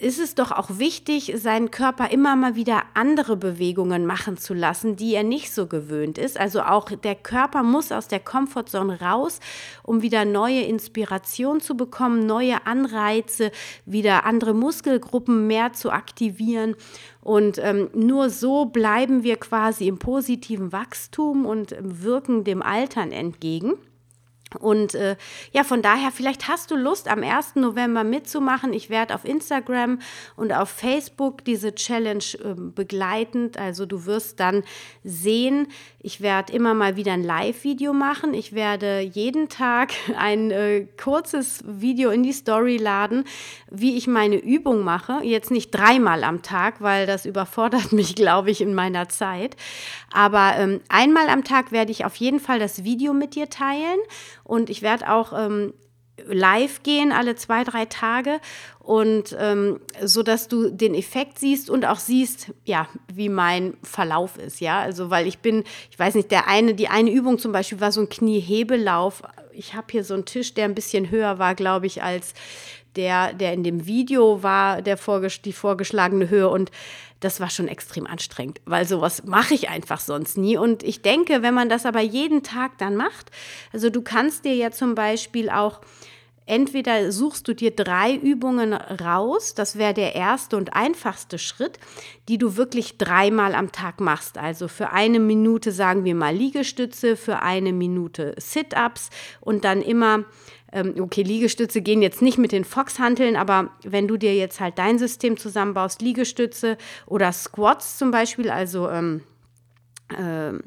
ist 0.00 0.18
es 0.18 0.34
doch 0.34 0.52
auch 0.52 0.78
wichtig, 0.78 1.32
seinen 1.36 1.70
Körper 1.70 2.10
immer 2.10 2.36
mal 2.36 2.56
wieder 2.56 2.82
andere 2.94 3.36
Bewegungen 3.36 4.06
machen 4.06 4.36
zu 4.36 4.54
lassen, 4.54 4.96
die 4.96 5.14
er 5.14 5.22
nicht 5.22 5.52
so 5.52 5.66
gewöhnt 5.66 6.18
ist. 6.18 6.38
Also 6.38 6.62
auch 6.62 6.90
der 6.90 7.14
Körper 7.14 7.62
muss 7.62 7.92
aus 7.92 8.08
der 8.08 8.20
Komfortzone 8.20 9.00
raus, 9.00 9.40
um 9.82 10.02
wieder 10.02 10.24
neue 10.24 10.62
Inspiration 10.62 11.60
zu 11.60 11.76
bekommen, 11.76 12.26
neue 12.26 12.66
Anreize, 12.66 13.50
wieder 13.84 14.24
andere 14.24 14.54
Muskelgruppen 14.54 15.46
mehr 15.46 15.72
zu 15.72 15.90
aktivieren. 15.90 16.76
Und 17.22 17.58
ähm, 17.58 17.90
nur 17.94 18.30
so 18.30 18.66
bleiben 18.66 19.22
wir 19.22 19.36
quasi 19.36 19.88
im 19.88 19.98
positiven 19.98 20.72
Wachstum 20.72 21.46
und 21.46 21.74
wirken 21.80 22.44
dem 22.44 22.62
Altern 22.62 23.12
entgegen. 23.12 23.74
Und 24.60 24.94
äh, 24.94 25.16
ja, 25.52 25.64
von 25.64 25.82
daher, 25.82 26.12
vielleicht 26.12 26.46
hast 26.46 26.70
du 26.70 26.76
Lust, 26.76 27.08
am 27.08 27.22
1. 27.22 27.56
November 27.56 28.04
mitzumachen. 28.04 28.72
Ich 28.72 28.90
werde 28.90 29.14
auf 29.14 29.24
Instagram 29.24 29.98
und 30.36 30.52
auf 30.52 30.70
Facebook 30.70 31.44
diese 31.44 31.74
Challenge 31.74 32.24
äh, 32.44 32.54
begleitend. 32.54 33.58
Also 33.58 33.86
du 33.86 34.06
wirst 34.06 34.38
dann 34.38 34.62
sehen, 35.02 35.66
ich 36.06 36.20
werde 36.20 36.52
immer 36.52 36.72
mal 36.72 36.94
wieder 36.94 37.14
ein 37.14 37.24
Live-Video 37.24 37.92
machen. 37.92 38.32
Ich 38.32 38.52
werde 38.52 39.00
jeden 39.00 39.48
Tag 39.48 39.90
ein 40.16 40.52
äh, 40.52 40.86
kurzes 41.02 41.64
Video 41.66 42.10
in 42.10 42.22
die 42.22 42.32
Story 42.32 42.76
laden, 42.76 43.24
wie 43.72 43.96
ich 43.96 44.06
meine 44.06 44.36
Übung 44.36 44.84
mache. 44.84 45.18
Jetzt 45.24 45.50
nicht 45.50 45.72
dreimal 45.72 46.22
am 46.22 46.42
Tag, 46.42 46.80
weil 46.80 47.06
das 47.06 47.26
überfordert 47.26 47.92
mich, 47.92 48.14
glaube 48.14 48.52
ich, 48.52 48.60
in 48.60 48.72
meiner 48.72 49.08
Zeit. 49.08 49.56
Aber 50.12 50.54
ähm, 50.56 50.80
einmal 50.88 51.28
am 51.28 51.42
Tag 51.42 51.72
werde 51.72 51.90
ich 51.90 52.04
auf 52.04 52.14
jeden 52.14 52.38
Fall 52.38 52.60
das 52.60 52.84
Video 52.84 53.12
mit 53.12 53.34
dir 53.34 53.50
teilen 53.50 53.98
und 54.44 54.70
ich 54.70 54.82
werde 54.82 55.10
auch 55.10 55.32
ähm, 55.36 55.72
live 56.24 56.82
gehen 56.82 57.12
alle 57.12 57.36
zwei, 57.36 57.64
drei 57.64 57.84
Tage 57.84 58.40
und 58.80 59.36
ähm, 59.38 59.80
so 60.02 60.22
dass 60.22 60.48
du 60.48 60.70
den 60.70 60.94
Effekt 60.94 61.38
siehst 61.38 61.68
und 61.68 61.84
auch 61.84 61.98
siehst, 61.98 62.52
ja, 62.64 62.88
wie 63.12 63.28
mein 63.28 63.76
Verlauf 63.82 64.38
ist, 64.38 64.60
ja, 64.60 64.80
also 64.80 65.10
weil 65.10 65.26
ich 65.26 65.38
bin, 65.40 65.64
ich 65.90 65.98
weiß 65.98 66.14
nicht, 66.14 66.30
der 66.30 66.48
eine, 66.48 66.74
die 66.74 66.88
eine 66.88 67.10
Übung 67.10 67.38
zum 67.38 67.52
Beispiel 67.52 67.80
war 67.80 67.92
so 67.92 68.00
ein 68.00 68.08
Kniehebellauf. 68.08 69.22
Ich 69.52 69.74
habe 69.74 69.86
hier 69.90 70.04
so 70.04 70.14
einen 70.14 70.26
Tisch, 70.26 70.52
der 70.52 70.66
ein 70.66 70.74
bisschen 70.74 71.10
höher 71.10 71.38
war, 71.38 71.54
glaube 71.54 71.86
ich, 71.86 72.02
als 72.02 72.34
der, 72.96 73.32
der 73.32 73.52
in 73.52 73.62
dem 73.62 73.86
Video 73.86 74.42
war, 74.42 74.82
der 74.82 74.96
vorges 74.96 75.42
die 75.42 75.52
vorgeschlagene 75.52 76.28
Höhe 76.28 76.48
und 76.48 76.70
das 77.20 77.40
war 77.40 77.48
schon 77.48 77.68
extrem 77.68 78.06
anstrengend, 78.06 78.60
weil 78.66 78.86
sowas 78.86 79.24
mache 79.24 79.54
ich 79.54 79.68
einfach 79.70 80.00
sonst 80.00 80.36
nie. 80.36 80.56
Und 80.56 80.82
ich 80.82 81.02
denke, 81.02 81.42
wenn 81.42 81.54
man 81.54 81.68
das 81.68 81.86
aber 81.86 82.00
jeden 82.00 82.42
Tag 82.42 82.78
dann 82.78 82.96
macht, 82.96 83.30
also 83.72 83.88
du 83.88 84.02
kannst 84.02 84.44
dir 84.44 84.54
ja 84.54 84.70
zum 84.70 84.94
Beispiel 84.94 85.48
auch 85.48 85.80
Entweder 86.48 87.10
suchst 87.10 87.48
du 87.48 87.54
dir 87.54 87.72
drei 87.72 88.14
Übungen 88.14 88.72
raus, 88.72 89.54
das 89.54 89.76
wäre 89.76 89.92
der 89.92 90.14
erste 90.14 90.56
und 90.56 90.74
einfachste 90.74 91.40
Schritt, 91.40 91.80
die 92.28 92.38
du 92.38 92.56
wirklich 92.56 92.98
dreimal 92.98 93.56
am 93.56 93.72
Tag 93.72 94.00
machst. 94.00 94.38
Also 94.38 94.68
für 94.68 94.92
eine 94.92 95.18
Minute 95.18 95.72
sagen 95.72 96.04
wir 96.04 96.14
mal 96.14 96.34
Liegestütze, 96.34 97.16
für 97.16 97.42
eine 97.42 97.72
Minute 97.72 98.36
Sit-ups 98.38 99.10
und 99.40 99.64
dann 99.64 99.82
immer 99.82 100.24
okay, 100.72 101.22
Liegestütze 101.22 101.80
gehen 101.80 102.02
jetzt 102.02 102.22
nicht 102.22 102.38
mit 102.38 102.52
den 102.52 102.64
Fox-Hanteln, 102.64 103.36
aber 103.36 103.70
wenn 103.82 104.08
du 104.08 104.16
dir 104.16 104.34
jetzt 104.34 104.60
halt 104.60 104.78
dein 104.78 104.98
System 104.98 105.36
zusammenbaust, 105.36 106.02
Liegestütze 106.02 106.76
oder 107.06 107.32
Squats 107.32 107.98
zum 107.98 108.10
Beispiel, 108.10 108.50
also 108.50 108.88
ähm, 108.90 109.22
äh, 110.10 110.58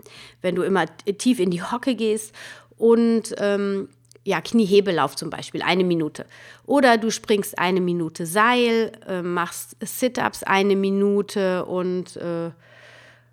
wenn 0.42 0.56
du 0.56 0.64
immer 0.64 0.86
tief 1.18 1.40
in 1.40 1.52
die 1.52 1.62
Hocke 1.62 1.96
gehst 1.96 2.34
und 2.78 3.36
ähm, 3.38 3.90
ja, 4.24 4.42
Kniehebellauf 4.42 5.16
zum 5.16 5.30
Beispiel, 5.30 5.62
eine 5.62 5.84
Minute. 5.84 6.26
Oder 6.66 6.98
du 6.98 7.10
springst 7.10 7.58
eine 7.58 7.82
Minute 7.82 8.26
Seil, 8.26 8.92
äh, 9.08 9.22
machst 9.22 9.76
Sit-ups 9.82 10.44
eine 10.44 10.76
Minute 10.76 11.66
und 11.66 12.16
äh, 12.18 12.52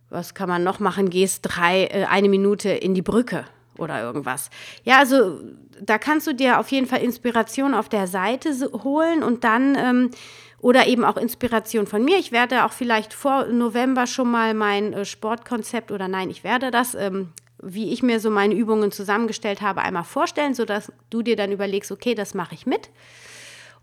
was 0.08 0.34
kann 0.34 0.48
man 0.48 0.62
noch 0.62 0.78
machen? 0.78 1.10
Gehst 1.10 1.40
drei, 1.42 1.86
äh, 1.86 2.04
eine 2.04 2.28
Minute 2.28 2.70
in 2.70 2.94
die 2.94 3.02
Brücke 3.02 3.44
oder 3.78 4.02
irgendwas. 4.02 4.50
Ja, 4.84 4.98
also 4.98 5.40
da 5.80 5.98
kannst 5.98 6.26
du 6.26 6.34
dir 6.34 6.58
auf 6.58 6.68
jeden 6.70 6.86
Fall 6.86 7.02
Inspiration 7.02 7.74
auf 7.74 7.88
der 7.88 8.06
Seite 8.06 8.52
holen 8.82 9.22
und 9.22 9.44
dann 9.44 9.76
ähm, 9.76 10.10
oder 10.58 10.86
eben 10.86 11.04
auch 11.04 11.16
Inspiration 11.16 11.86
von 11.86 12.04
mir. 12.04 12.18
Ich 12.18 12.32
werde 12.32 12.64
auch 12.64 12.72
vielleicht 12.72 13.12
vor 13.12 13.46
November 13.46 14.06
schon 14.06 14.30
mal 14.30 14.54
mein 14.54 14.92
äh, 14.92 15.04
Sportkonzept 15.04 15.92
oder 15.92 16.08
nein, 16.08 16.30
ich 16.30 16.44
werde 16.44 16.70
das, 16.70 16.94
ähm, 16.94 17.32
wie 17.62 17.92
ich 17.92 18.02
mir 18.02 18.20
so 18.20 18.30
meine 18.30 18.54
Übungen 18.54 18.90
zusammengestellt 18.90 19.60
habe, 19.60 19.82
einmal 19.82 20.04
vorstellen, 20.04 20.54
sodass 20.54 20.92
du 21.10 21.22
dir 21.22 21.36
dann 21.36 21.52
überlegst, 21.52 21.92
okay, 21.92 22.14
das 22.14 22.34
mache 22.34 22.54
ich 22.54 22.66
mit. 22.66 22.90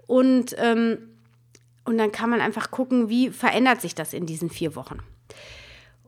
Und, 0.08 0.56
ähm, 0.58 0.98
und 1.86 1.98
dann 1.98 2.12
kann 2.12 2.30
man 2.30 2.42
einfach 2.42 2.72
gucken, 2.72 3.10
wie 3.10 3.30
verändert 3.30 3.82
sich 3.82 3.96
das 3.96 4.14
in 4.14 4.26
diesen 4.26 4.50
vier 4.50 4.76
Wochen. 4.76 5.00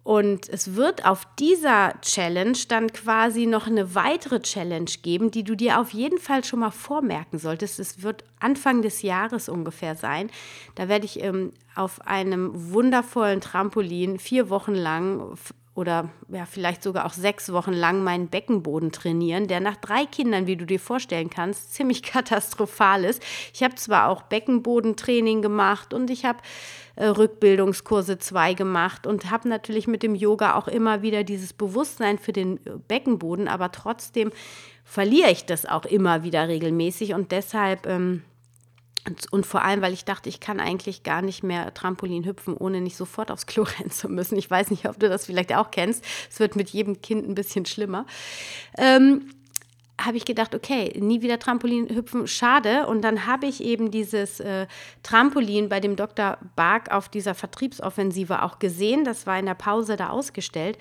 Und 0.05 0.50
es 0.50 0.75
wird 0.75 1.03
auf 1.03 1.25
dieser 1.39 2.00
Challenge 2.01 2.57
dann 2.67 2.93
quasi 2.93 3.47
noch 3.47 3.65
eine 3.65 3.95
weitere 3.95 4.39
Challenge 4.39 4.91
geben, 5.01 5.31
die 5.31 5.43
du 5.43 5.55
dir 5.55 5.79
auf 5.79 5.95
jeden 5.95 6.19
Fall 6.19 6.43
schon 6.43 6.59
mal 6.59 6.69
vormerken 6.69 7.39
solltest. 7.39 7.79
Es 7.79 8.03
wird 8.03 8.24
Anfang 8.39 8.83
des 8.83 9.01
Jahres 9.01 9.50
ungefähr 9.50 9.95
sein. 9.95 10.29
Da 10.75 10.89
werde 10.89 11.05
ich 11.05 11.24
ähm, 11.24 11.53
auf 11.74 12.05
einem 12.05 12.51
wundervollen 12.53 13.41
Trampolin 13.41 14.19
vier 14.19 14.51
Wochen 14.51 14.75
lang 14.75 15.35
oder 15.75 16.10
ja, 16.29 16.46
vielleicht 16.46 16.82
sogar 16.82 17.05
auch 17.05 17.13
sechs 17.13 17.51
Wochen 17.51 17.74
lang 17.74 18.01
meinen 18.01 18.29
Beckenboden 18.29 18.94
trainieren, 18.94 19.48
der 19.48 19.60
nach 19.60 19.75
drei 19.75 20.05
Kindern, 20.05 20.48
wie 20.48 20.55
du 20.55 20.65
dir 20.65 20.79
vorstellen 20.79 21.29
kannst, 21.29 21.74
ziemlich 21.74 22.01
katastrophal 22.03 23.03
ist. 23.03 23.22
Ich 23.53 23.62
habe 23.62 23.75
zwar 23.75 24.08
auch 24.08 24.24
Beckenbodentraining 24.24 25.41
gemacht 25.41 25.94
und 25.94 26.10
ich 26.10 26.24
habe 26.24 26.39
äh, 26.96 27.08
Rückbildungskurse 27.08 28.17
2 28.17 28.53
gemacht 28.53 29.05
und 29.05 29.29
habe 29.29 29.50
natürlich 29.50 29.86
mit 29.88 30.01
dem 30.01 30.15
Yoga 30.15 30.55
auch 30.55 30.70
immer 30.70 31.01
wieder 31.01 31.25
dieses 31.25 31.51
Bewusstsein 31.51 32.17
für 32.20 32.32
den 32.32 32.58
äh, 32.65 32.72
Beckenboden, 32.88 33.50
aber 33.50 33.74
trotzdem 33.74 34.32
verliere 34.86 35.32
ich 35.32 35.46
das 35.46 35.65
auch 35.65 35.84
immer 35.84 36.24
wieder 36.24 36.48
regelmäßig 36.48 37.13
und 37.13 37.34
deshalb 37.34 37.86
ähm, 37.86 38.24
und 39.31 39.45
vor 39.45 39.63
allem, 39.63 39.81
weil 39.81 39.93
ich 39.93 40.05
dachte, 40.05 40.29
ich 40.29 40.39
kann 40.39 40.59
eigentlich 40.59 41.03
gar 41.03 41.21
nicht 41.21 41.43
mehr 41.43 41.74
Trampolin 41.74 42.25
hüpfen, 42.25 42.55
ohne 42.57 42.81
nicht 42.81 42.97
sofort 42.97 43.31
aufs 43.31 43.45
Klo 43.45 43.63
rennen 43.79 43.91
zu 43.91 44.09
müssen. 44.09 44.38
Ich 44.38 44.50
weiß 44.50 44.71
nicht, 44.71 44.88
ob 44.88 45.00
du 45.00 45.09
das 45.09 45.25
vielleicht 45.25 45.55
auch 45.55 45.71
kennst. 45.71 46.03
Es 46.29 46.39
wird 46.39 46.55
mit 46.55 46.69
jedem 46.69 47.01
Kind 47.01 47.27
ein 47.27 47.35
bisschen 47.35 47.65
schlimmer. 47.65 48.05
Ähm, 48.77 49.29
habe 50.00 50.17
ich 50.17 50.25
gedacht, 50.25 50.53
okay, 50.53 50.93
nie 51.00 51.21
wieder 51.21 51.39
Trampolin 51.39 51.88
hüpfen, 51.89 52.27
schade. 52.27 52.88
Und 52.88 53.01
dann 53.01 53.25
habe 53.25 53.45
ich 53.45 53.63
eben 53.63 53.91
dieses 53.91 54.41
äh, 54.41 54.67
Trampolin 55.03 55.69
bei 55.69 55.79
dem 55.79 55.95
Dr. 55.95 56.38
Bark 56.55 56.91
auf 56.91 57.07
dieser 57.07 57.33
Vertriebsoffensive 57.33 58.43
auch 58.43 58.59
gesehen. 58.59 59.05
Das 59.05 59.25
war 59.25 59.39
in 59.39 59.45
der 59.45 59.53
Pause 59.53 59.95
da 59.95 60.09
ausgestellt 60.09 60.77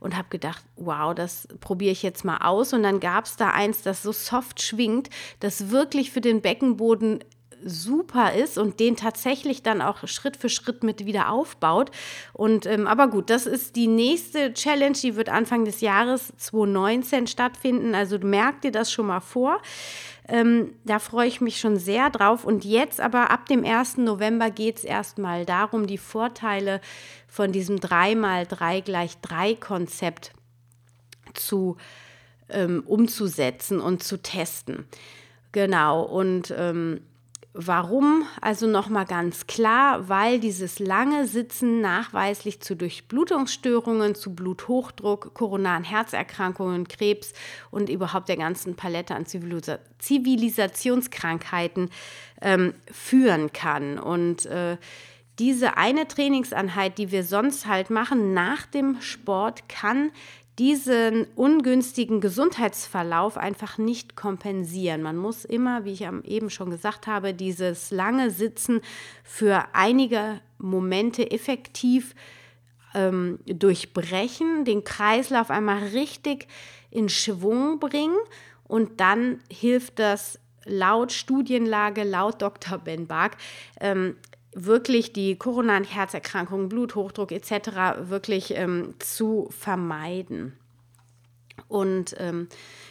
und 0.00 0.16
habe 0.16 0.28
gedacht, 0.28 0.62
wow, 0.76 1.14
das 1.14 1.48
probiere 1.60 1.92
ich 1.92 2.02
jetzt 2.02 2.24
mal 2.24 2.38
aus. 2.38 2.74
Und 2.74 2.82
dann 2.82 3.00
gab 3.00 3.24
es 3.24 3.36
da 3.36 3.50
eins, 3.50 3.82
das 3.82 4.02
so 4.02 4.12
soft 4.12 4.60
schwingt, 4.60 5.08
das 5.40 5.70
wirklich 5.70 6.10
für 6.10 6.20
den 6.20 6.42
Beckenboden 6.42 7.20
super 7.64 8.34
ist 8.34 8.58
und 8.58 8.80
den 8.80 8.96
tatsächlich 8.96 9.62
dann 9.62 9.82
auch 9.82 10.06
Schritt 10.06 10.36
für 10.36 10.48
Schritt 10.48 10.82
mit 10.82 11.06
wieder 11.06 11.30
aufbaut. 11.30 11.90
Und 12.32 12.66
ähm, 12.66 12.86
aber 12.86 13.08
gut, 13.08 13.30
das 13.30 13.46
ist 13.46 13.76
die 13.76 13.86
nächste 13.86 14.52
Challenge, 14.52 14.96
die 14.96 15.16
wird 15.16 15.28
Anfang 15.28 15.64
des 15.64 15.80
Jahres 15.80 16.32
2019 16.36 17.26
stattfinden. 17.26 17.94
Also 17.94 18.18
merkt 18.18 18.64
dir 18.64 18.72
das 18.72 18.92
schon 18.92 19.06
mal 19.06 19.20
vor. 19.20 19.60
Ähm, 20.28 20.74
da 20.84 20.98
freue 20.98 21.26
ich 21.26 21.40
mich 21.40 21.58
schon 21.58 21.76
sehr 21.76 22.10
drauf. 22.10 22.44
Und 22.44 22.64
jetzt 22.64 23.00
aber 23.00 23.30
ab 23.30 23.46
dem 23.46 23.64
1. 23.64 23.98
November 23.98 24.50
geht 24.50 24.78
es 24.78 24.84
erstmal 24.84 25.46
darum, 25.46 25.86
die 25.86 25.98
Vorteile 25.98 26.80
von 27.26 27.52
diesem 27.52 27.76
3x3 27.76 28.82
gleich 28.82 29.18
3 29.22 29.54
Konzept 29.54 30.32
zu 31.34 31.76
ähm, 32.50 32.82
umzusetzen 32.86 33.80
und 33.80 34.02
zu 34.02 34.20
testen. 34.22 34.86
Genau, 35.52 36.02
und 36.02 36.52
ähm, 36.56 37.00
Warum? 37.54 38.24
Also 38.40 38.66
nochmal 38.66 39.06
ganz 39.06 39.46
klar, 39.46 40.08
weil 40.08 40.38
dieses 40.38 40.78
lange 40.78 41.26
Sitzen 41.26 41.80
nachweislich 41.80 42.60
zu 42.60 42.76
Durchblutungsstörungen, 42.76 44.14
zu 44.14 44.34
Bluthochdruck, 44.34 45.32
koronaren 45.34 45.82
Herzerkrankungen, 45.82 46.86
Krebs 46.86 47.32
und 47.70 47.88
überhaupt 47.88 48.28
der 48.28 48.36
ganzen 48.36 48.76
Palette 48.76 49.14
an 49.14 49.26
Zivilisa 49.26 49.78
Zivilisationskrankheiten 49.98 51.90
ähm, 52.42 52.74
führen 52.92 53.52
kann. 53.52 53.98
Und 53.98 54.46
äh, 54.46 54.76
diese 55.38 55.76
eine 55.76 56.06
Trainingseinheit, 56.06 56.98
die 56.98 57.12
wir 57.12 57.24
sonst 57.24 57.66
halt 57.66 57.90
machen 57.90 58.34
nach 58.34 58.66
dem 58.66 59.00
Sport, 59.00 59.68
kann 59.68 60.10
diesen 60.58 61.26
ungünstigen 61.36 62.20
Gesundheitsverlauf 62.20 63.36
einfach 63.36 63.78
nicht 63.78 64.16
kompensieren. 64.16 65.02
Man 65.02 65.16
muss 65.16 65.44
immer, 65.44 65.84
wie 65.84 65.92
ich 65.92 66.02
eben 66.02 66.50
schon 66.50 66.70
gesagt 66.70 67.06
habe, 67.06 67.32
dieses 67.32 67.90
lange 67.90 68.30
Sitzen 68.30 68.80
für 69.22 69.66
einige 69.72 70.40
Momente 70.58 71.30
effektiv 71.30 72.14
ähm, 72.94 73.38
durchbrechen, 73.46 74.64
den 74.64 74.82
Kreislauf 74.82 75.50
einmal 75.50 75.78
richtig 75.88 76.48
in 76.90 77.08
Schwung 77.08 77.78
bringen 77.78 78.16
und 78.64 79.00
dann 79.00 79.40
hilft 79.50 79.98
das 79.98 80.40
laut 80.64 81.12
Studienlage, 81.12 82.02
laut 82.02 82.42
Dr. 82.42 82.78
Ben 82.78 83.06
Bark, 83.06 83.36
ähm, 83.80 84.16
wirklich 84.54 85.12
die 85.12 85.36
koronaren 85.36 85.84
Herzerkrankungen, 85.84 86.68
Bluthochdruck 86.68 87.32
etc. 87.32 88.08
wirklich 88.08 88.54
ähm, 88.56 88.94
zu 88.98 89.48
vermeiden. 89.50 90.58
Und 91.66 92.14
ähm, 92.18 92.48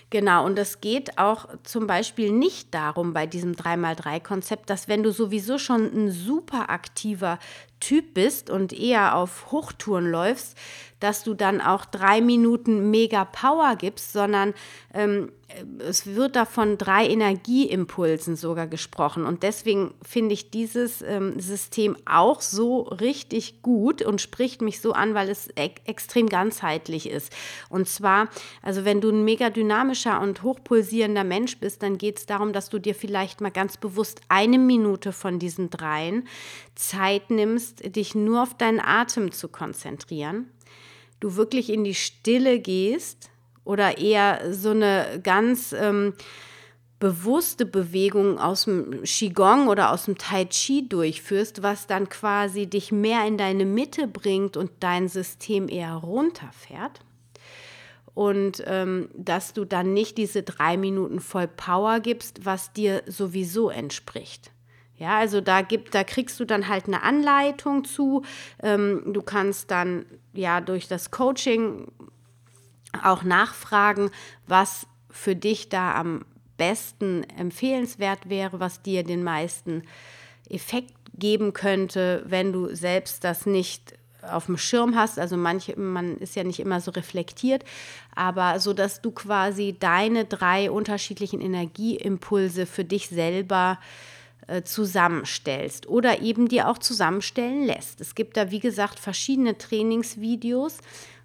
genau, 0.10 0.46
und 0.46 0.60
es 0.60 0.82
geht 0.82 1.18
auch 1.18 1.48
zum 1.64 1.88
Beispiel 1.88 2.32
nicht 2.32 2.74
darum 2.74 3.14
bei 3.14 3.26
diesem 3.26 3.54
3x3-Konzept, 3.54 4.70
dass 4.70 4.88
wenn 4.88 5.04
du 5.04 5.12
sowieso 5.12 5.58
schon 5.58 5.86
ein 5.86 6.12
super 6.12 6.70
aktiver 6.70 7.40
Typ 7.80 8.14
bist 8.14 8.50
und 8.50 8.74
eher 8.74 9.16
auf 9.16 9.52
Hochtouren 9.52 10.10
läufst, 10.10 10.58
dass 11.00 11.24
du 11.24 11.34
dann 11.34 11.62
auch 11.62 11.86
drei 11.86 12.22
Minuten 12.22 12.90
mega 12.90 13.26
Power 13.26 13.76
gibst, 13.76 14.14
sondern 14.14 14.54
ähm, 14.94 15.32
es 15.80 16.06
wird 16.08 16.36
da 16.36 16.46
von 16.46 16.78
drei 16.78 17.08
Energieimpulsen 17.08 18.36
sogar 18.36 18.68
gesprochen. 18.68 19.26
Und 19.26 19.44
deswegen 19.44 19.94
finde 20.02 20.34
ich 20.34 20.50
dieses 20.50 21.02
ähm, 21.02 21.40
System 21.40 21.96
auch 22.06 22.42
so 22.42 22.82
richtig 22.82 23.62
gut 23.62 24.02
und 24.02 24.20
spricht 24.20 24.62
mich 24.62 24.82
so 24.82 24.92
an, 24.92 25.14
weil 25.14 25.30
es 25.30 25.48
e 25.56 25.70
extrem 25.86 26.28
ganzheitlich 26.28 27.10
ist. 27.10 27.32
Und 27.70 27.88
zwar, 27.88 28.28
also 28.62 28.84
wenn 28.84 29.00
du 29.00 29.10
ein 29.10 29.24
mega 29.24 29.50
dynamischer 29.50 30.20
und 30.20 30.44
hochpulsierender 30.44 31.24
Mensch 31.24 31.58
bist, 31.60 31.82
dann 31.82 31.98
geht 31.98 32.18
es 32.18 32.26
darum, 32.26 32.52
dass 32.52 32.70
du 32.70 32.80
dir 32.80 32.96
vielleicht 32.96 33.40
mal 33.40 33.52
ganz 33.52 33.78
bewusst 33.78 34.22
eine 34.28 34.60
Minute 34.60 35.14
von 35.14 35.40
diesen 35.40 35.70
dreien 35.70 36.28
Zeit 36.76 37.30
nimmst, 37.30 37.67
dich 37.76 38.16
nur 38.16 38.44
auf 38.44 38.58
deinen 38.58 38.80
Atem 38.80 39.32
zu 39.32 39.48
konzentrieren 39.48 40.48
du 41.20 41.36
wirklich 41.36 41.70
in 41.70 41.84
die 41.84 41.96
Stille 41.96 42.60
gehst 42.60 43.30
oder 43.64 43.98
eher 43.98 44.54
so 44.54 44.72
eine 44.72 45.20
ganz 45.24 45.74
ähm, 45.74 46.14
bewusste 47.00 47.66
Bewegung 47.66 48.40
aus 48.40 48.66
dem 48.66 49.04
Qigong 49.04 49.68
oder 49.68 49.92
aus 49.92 50.06
dem 50.06 50.18
Tai 50.18 50.46
Chi 50.46 50.88
durchführst, 50.88 51.62
was 51.62 51.88
dann 51.88 52.10
quasi 52.10 52.68
dich 52.68 52.92
mehr 52.92 53.26
in 53.28 53.38
deine 53.38 53.66
Mitte 53.66 54.08
bringt 54.08 54.58
und 54.58 54.72
dein 54.80 55.08
System 55.08 55.70
eher 55.70 55.94
runterfährt. 55.94 57.02
Und 58.16 58.64
ähm, 58.66 59.10
dass 59.16 59.54
du 59.54 59.64
dann 59.64 59.94
nicht 59.94 60.18
diese 60.18 60.42
drei 60.42 60.76
Minuten 60.76 61.20
voll 61.20 61.48
Power 61.48 62.00
gibst, 62.00 62.46
was 62.46 62.74
dir 62.74 63.04
sowieso 63.06 63.70
entspricht. 63.70 64.52
Ja, 64.98 65.20
also 65.20 65.42
da 65.42 65.62
gibt, 65.62 65.94
da 65.94 66.04
kriegst 66.04 66.40
du 66.40 66.46
dann 66.46 66.68
halt 66.68 66.88
eine 66.88 67.04
Anleitung 67.04 67.86
zu. 67.86 68.24
Ähm, 68.64 69.04
du 69.06 69.22
kannst 69.22 69.70
dann 69.70 70.06
ja 70.34 70.60
durch 70.60 70.88
das 70.88 71.12
Coaching 71.12 71.88
auch 73.04 73.24
nachfragen, 73.24 74.10
was 74.48 74.88
für 75.10 75.36
dich 75.36 75.70
da 75.70 75.94
am 75.94 76.26
besten 76.58 77.24
empfehlenswert 77.38 78.30
wäre, 78.30 78.60
was 78.60 78.82
dir 78.82 79.04
den 79.04 79.24
meisten 79.24 79.84
Effekt 80.50 80.94
geben 81.14 81.54
könnte, 81.54 82.24
wenn 82.26 82.52
du 82.52 82.74
selbst 82.74 83.24
das 83.24 83.46
nicht 83.46 83.94
auf 84.24 84.48
dem 84.48 84.58
Schirm 84.58 84.96
hast. 84.96 85.20
Also 85.20 85.38
manche, 85.38 85.80
man 85.80 86.18
ist 86.18 86.36
ja 86.36 86.44
nicht 86.44 86.60
immer 86.60 86.82
so 86.82 86.90
reflektiert, 86.90 87.64
aber 88.16 88.60
so 88.60 88.74
dass 88.74 89.02
du 89.02 89.12
quasi 89.12 89.76
deine 89.80 90.26
drei 90.26 90.72
unterschiedlichen 90.72 91.40
Energieimpulse 91.40 92.66
für 92.66 92.84
dich 92.84 93.10
selber 93.10 93.78
äh, 93.80 94.17
äh, 94.48 94.64
zusammenstellst 94.64 95.88
oder 95.88 96.22
eben 96.22 96.48
dir 96.48 96.70
auch 96.70 96.78
zusammenstellen 96.78 97.66
lässt. 97.66 98.02
Es 98.02 98.16
gibt 98.16 98.38
da, 98.38 98.50
wie 98.50 98.60
gesagt, 98.60 99.00
verschiedene 99.00 99.58
Trainingsvideos 99.58 100.78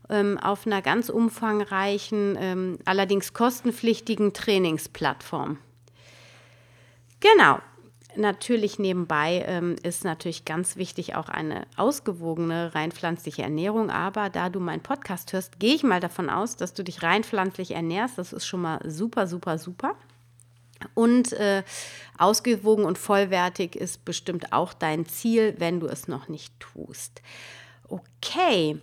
ähm, 0.09 0.39
auf 0.39 0.67
einer 0.67 0.83
ganz 0.83 1.09
umfangreichen, 1.09 2.37
ähm, 2.39 2.79
allerdings 2.85 3.33
kostenpflichtigen 3.33 4.33
Trainingsplattform. 4.33 5.59
Genau. 7.21 7.61
Natürlich 8.15 8.79
nebenbei 8.79 9.43
ähm, 9.47 9.77
ist 9.83 10.05
natürlich 10.05 10.45
ganz 10.45 10.77
wichtig 10.77 11.15
auch 11.15 11.31
eine 11.31 11.67
ausgewogene 11.77 12.75
rein 12.75 12.93
pflanzliche 12.93 13.43
Ernährung. 13.43 13.89
Aber 13.89 14.29
da 14.29 14.51
du 14.51 14.61
meinen 14.61 14.83
Podcast 14.83 15.33
hörst, 15.33 15.59
gehe 15.59 15.75
ich 15.75 15.83
mal 15.83 16.01
davon 16.01 16.29
aus, 16.29 16.57
dass 16.57 16.75
du 16.75 16.85
dich 16.85 17.03
rein 17.03 17.25
pflanzlich 17.25 17.71
ernährst. 17.71 18.19
Das 18.19 18.35
ist 18.35 18.47
schon 18.47 18.61
mal 18.61 18.81
super, 18.85 19.27
super, 19.27 19.57
super. 19.57 19.95
Und 20.95 21.33
äh, 21.33 21.63
ausgewogen 22.19 22.85
und 22.85 22.99
vollwertig 22.99 23.77
ist 23.77 24.05
bestimmt 24.05 24.53
auch 24.53 24.73
dein 24.73 25.07
Ziel, 25.07 25.55
wenn 25.59 25.81
du 25.81 25.87
es 25.87 26.09
noch 26.09 26.29
nicht 26.29 26.59
tust. 26.61 27.23
Okay, 27.89 28.79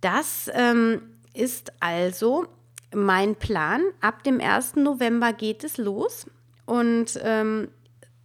das 0.00 0.50
ähm, 0.54 1.02
ist 1.34 1.72
also 1.80 2.46
mein 2.94 3.36
Plan. 3.36 3.82
Ab 4.00 4.24
dem 4.24 4.40
1. 4.40 4.76
November 4.76 5.32
geht 5.32 5.64
es 5.64 5.76
los. 5.76 6.26
Und 6.64 7.18
ähm, 7.22 7.68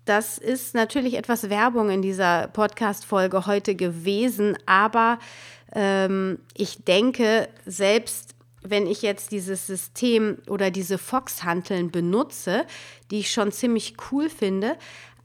das 0.05 0.37
ist 0.37 0.73
natürlich 0.73 1.15
etwas 1.15 1.49
Werbung 1.49 1.89
in 1.89 2.01
dieser 2.01 2.47
Podcast-Folge 2.47 3.45
heute 3.45 3.75
gewesen, 3.75 4.57
aber 4.65 5.19
ähm, 5.73 6.39
ich 6.55 6.83
denke, 6.83 7.47
selbst 7.65 8.35
wenn 8.63 8.87
ich 8.87 9.01
jetzt 9.01 9.31
dieses 9.31 9.65
System 9.67 10.37
oder 10.47 10.71
diese 10.71 10.97
Fox-Hanteln 10.97 11.91
benutze, 11.91 12.65
die 13.09 13.19
ich 13.19 13.31
schon 13.31 13.51
ziemlich 13.51 13.95
cool 14.11 14.29
finde, 14.29 14.77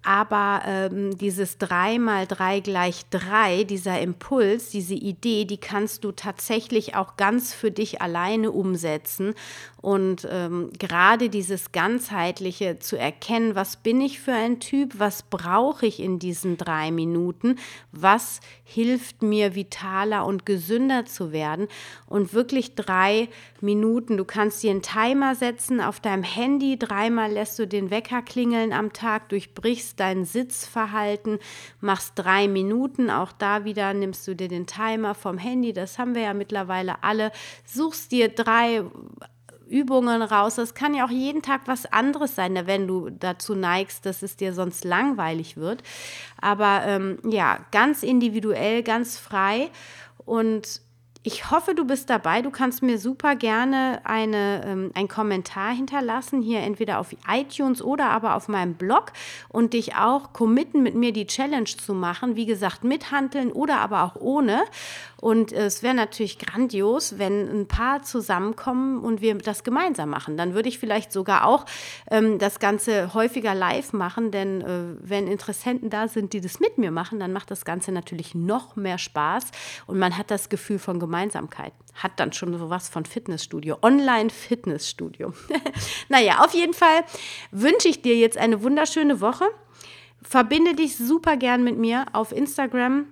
aber 0.06 0.62
ähm, 0.66 1.18
dieses 1.18 1.58
3 1.58 1.98
mal 1.98 2.28
3 2.28 2.60
gleich 2.60 3.06
3, 3.10 3.64
dieser 3.64 4.00
Impuls, 4.00 4.70
diese 4.70 4.94
Idee, 4.94 5.46
die 5.46 5.56
kannst 5.56 6.04
du 6.04 6.12
tatsächlich 6.12 6.94
auch 6.94 7.16
ganz 7.16 7.52
für 7.52 7.72
dich 7.72 8.00
alleine 8.00 8.52
umsetzen. 8.52 9.34
Und 9.82 10.26
ähm, 10.30 10.70
gerade 10.78 11.28
dieses 11.28 11.72
ganzheitliche 11.72 12.78
zu 12.78 12.96
erkennen, 12.96 13.56
was 13.56 13.76
bin 13.76 14.00
ich 14.00 14.20
für 14.20 14.32
ein 14.32 14.60
Typ, 14.60 14.98
was 14.98 15.24
brauche 15.24 15.86
ich 15.86 16.00
in 16.00 16.20
diesen 16.20 16.56
drei 16.56 16.92
Minuten, 16.92 17.58
was 17.90 18.40
hilft 18.62 19.22
mir 19.22 19.54
vitaler 19.56 20.24
und 20.24 20.46
gesünder 20.46 21.04
zu 21.04 21.32
werden. 21.32 21.66
Und 22.06 22.32
wirklich 22.32 22.76
drei 22.76 23.28
Minuten, 23.60 24.16
du 24.16 24.24
kannst 24.24 24.62
dir 24.62 24.70
einen 24.70 24.82
Timer 24.82 25.34
setzen 25.34 25.80
auf 25.80 25.98
deinem 25.98 26.22
Handy, 26.22 26.78
dreimal 26.78 27.32
lässt 27.32 27.58
du 27.58 27.66
den 27.66 27.90
Wecker 27.90 28.22
klingeln 28.22 28.72
am 28.72 28.92
Tag, 28.92 29.28
durchbrichst 29.30 29.95
dein 29.96 30.24
Sitzverhalten, 30.24 31.38
machst 31.80 32.12
drei 32.16 32.48
Minuten. 32.48 33.11
Auch 33.11 33.32
da 33.32 33.64
wieder 33.64 33.94
nimmst 33.94 34.26
du 34.28 34.35
dir 34.35 34.48
den 34.48 34.66
Timer 34.66 35.14
vom 35.14 35.38
Handy. 35.38 35.72
Das 35.72 35.98
haben 35.98 36.14
wir 36.14 36.22
ja 36.22 36.35
mittlerweile 36.35 37.02
alle. 37.02 37.32
Suchst 37.64 38.12
dir 38.12 38.28
drei 38.28 38.82
Übungen 39.68 40.22
raus. 40.22 40.56
Das 40.56 40.74
kann 40.74 40.94
ja 40.94 41.04
auch 41.04 41.11
jeden 41.11 41.42
Tag 41.42 41.62
was 41.66 41.87
anderes 41.87 42.35
sein, 42.35 42.52
ne, 42.52 42.66
wenn 42.66 42.87
du 42.87 43.11
dazu 43.11 43.54
neigst, 43.54 44.06
dass 44.06 44.22
es 44.22 44.37
dir 44.37 44.52
sonst 44.52 44.85
langweilig 44.85 45.56
wird. 45.56 45.82
Aber 46.40 46.82
ähm, 46.87 47.18
ja, 47.28 47.59
ganz 47.72 48.02
individuell, 48.02 48.82
ganz 48.82 49.18
frei. 49.18 49.70
Und 50.24 50.80
ich 51.26 51.50
hoffe, 51.50 51.74
du 51.74 51.84
bist 51.84 52.08
dabei. 52.08 52.40
Du 52.40 52.52
kannst 52.52 52.84
mir 52.84 53.00
super 53.00 53.34
gerne 53.34 54.00
eine, 54.04 54.62
ähm, 54.64 54.92
einen 54.94 55.08
Kommentar 55.08 55.74
hinterlassen, 55.74 56.40
hier 56.40 56.60
entweder 56.60 57.00
auf 57.00 57.08
iTunes 57.28 57.82
oder 57.82 58.10
aber 58.10 58.36
auf 58.36 58.46
meinem 58.46 58.74
Blog 58.74 59.06
und 59.48 59.72
dich 59.72 59.96
auch 59.96 60.32
committen, 60.32 60.84
mit 60.84 60.94
mir 60.94 61.12
die 61.12 61.26
Challenge 61.26 61.64
zu 61.64 61.94
machen. 61.94 62.36
Wie 62.36 62.46
gesagt, 62.46 62.84
mithandeln 62.84 63.50
oder 63.50 63.80
aber 63.80 64.04
auch 64.04 64.14
ohne. 64.14 64.62
Und 65.20 65.50
es 65.50 65.82
wäre 65.82 65.94
natürlich 65.94 66.38
grandios, 66.38 67.18
wenn 67.18 67.48
ein 67.48 67.66
paar 67.66 68.02
zusammenkommen 68.02 69.00
und 69.00 69.20
wir 69.20 69.36
das 69.38 69.64
gemeinsam 69.64 70.10
machen. 70.10 70.36
Dann 70.36 70.54
würde 70.54 70.68
ich 70.68 70.78
vielleicht 70.78 71.10
sogar 71.10 71.46
auch 71.46 71.64
ähm, 72.10 72.38
das 72.38 72.60
Ganze 72.60 73.14
häufiger 73.14 73.54
live 73.54 73.92
machen, 73.94 74.30
denn 74.30 74.60
äh, 74.60 74.66
wenn 75.00 75.26
Interessenten 75.26 75.88
da 75.88 76.06
sind, 76.06 76.34
die 76.34 76.40
das 76.40 76.60
mit 76.60 76.76
mir 76.76 76.90
machen, 76.90 77.18
dann 77.18 77.32
macht 77.32 77.50
das 77.50 77.64
Ganze 77.64 77.92
natürlich 77.92 78.34
noch 78.34 78.76
mehr 78.76 78.98
Spaß 78.98 79.46
und 79.86 79.98
man 79.98 80.16
hat 80.18 80.30
das 80.30 80.50
Gefühl 80.50 80.78
von 80.78 81.00
Gemeinsamkeit. 81.16 81.72
Hat 81.94 82.20
dann 82.20 82.35
schon 82.35 82.57
sowas 82.59 82.90
von 82.90 83.07
Fitnessstudio, 83.07 83.79
Online-Fitnessstudio. 83.81 85.33
naja, 86.11 86.44
auf 86.44 86.52
jeden 86.52 86.74
Fall 86.74 87.05
wünsche 87.50 87.88
ich 87.88 88.02
dir 88.02 88.16
jetzt 88.16 88.37
eine 88.37 88.62
wunderschöne 88.62 89.22
Woche. 89.22 89.46
Verbinde 90.22 90.74
dich 90.74 90.98
super 90.98 91.38
gern 91.38 91.64
mit 91.64 91.79
mir 91.79 92.05
auf 92.12 92.33
Instagram 92.33 93.07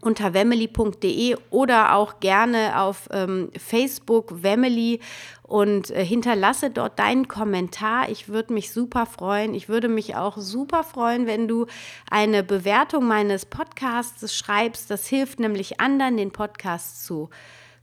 unter 0.00 0.34
wemmeli.de 0.34 1.36
oder 1.50 1.94
auch 1.94 2.20
gerne 2.20 2.80
auf 2.80 3.08
ähm, 3.10 3.50
Facebook 3.58 4.42
Wemmeli 4.42 5.00
und 5.42 5.90
äh, 5.90 6.04
hinterlasse 6.04 6.70
dort 6.70 6.98
deinen 6.98 7.26
Kommentar. 7.26 8.10
Ich 8.10 8.28
würde 8.28 8.52
mich 8.52 8.70
super 8.70 9.06
freuen. 9.06 9.54
Ich 9.54 9.68
würde 9.68 9.88
mich 9.88 10.14
auch 10.14 10.36
super 10.36 10.84
freuen, 10.84 11.26
wenn 11.26 11.48
du 11.48 11.66
eine 12.10 12.42
Bewertung 12.42 13.06
meines 13.06 13.46
Podcasts 13.46 14.34
schreibst. 14.34 14.90
Das 14.90 15.06
hilft 15.06 15.40
nämlich 15.40 15.80
anderen, 15.80 16.18
den 16.18 16.32
Podcast 16.32 17.04
zu 17.04 17.30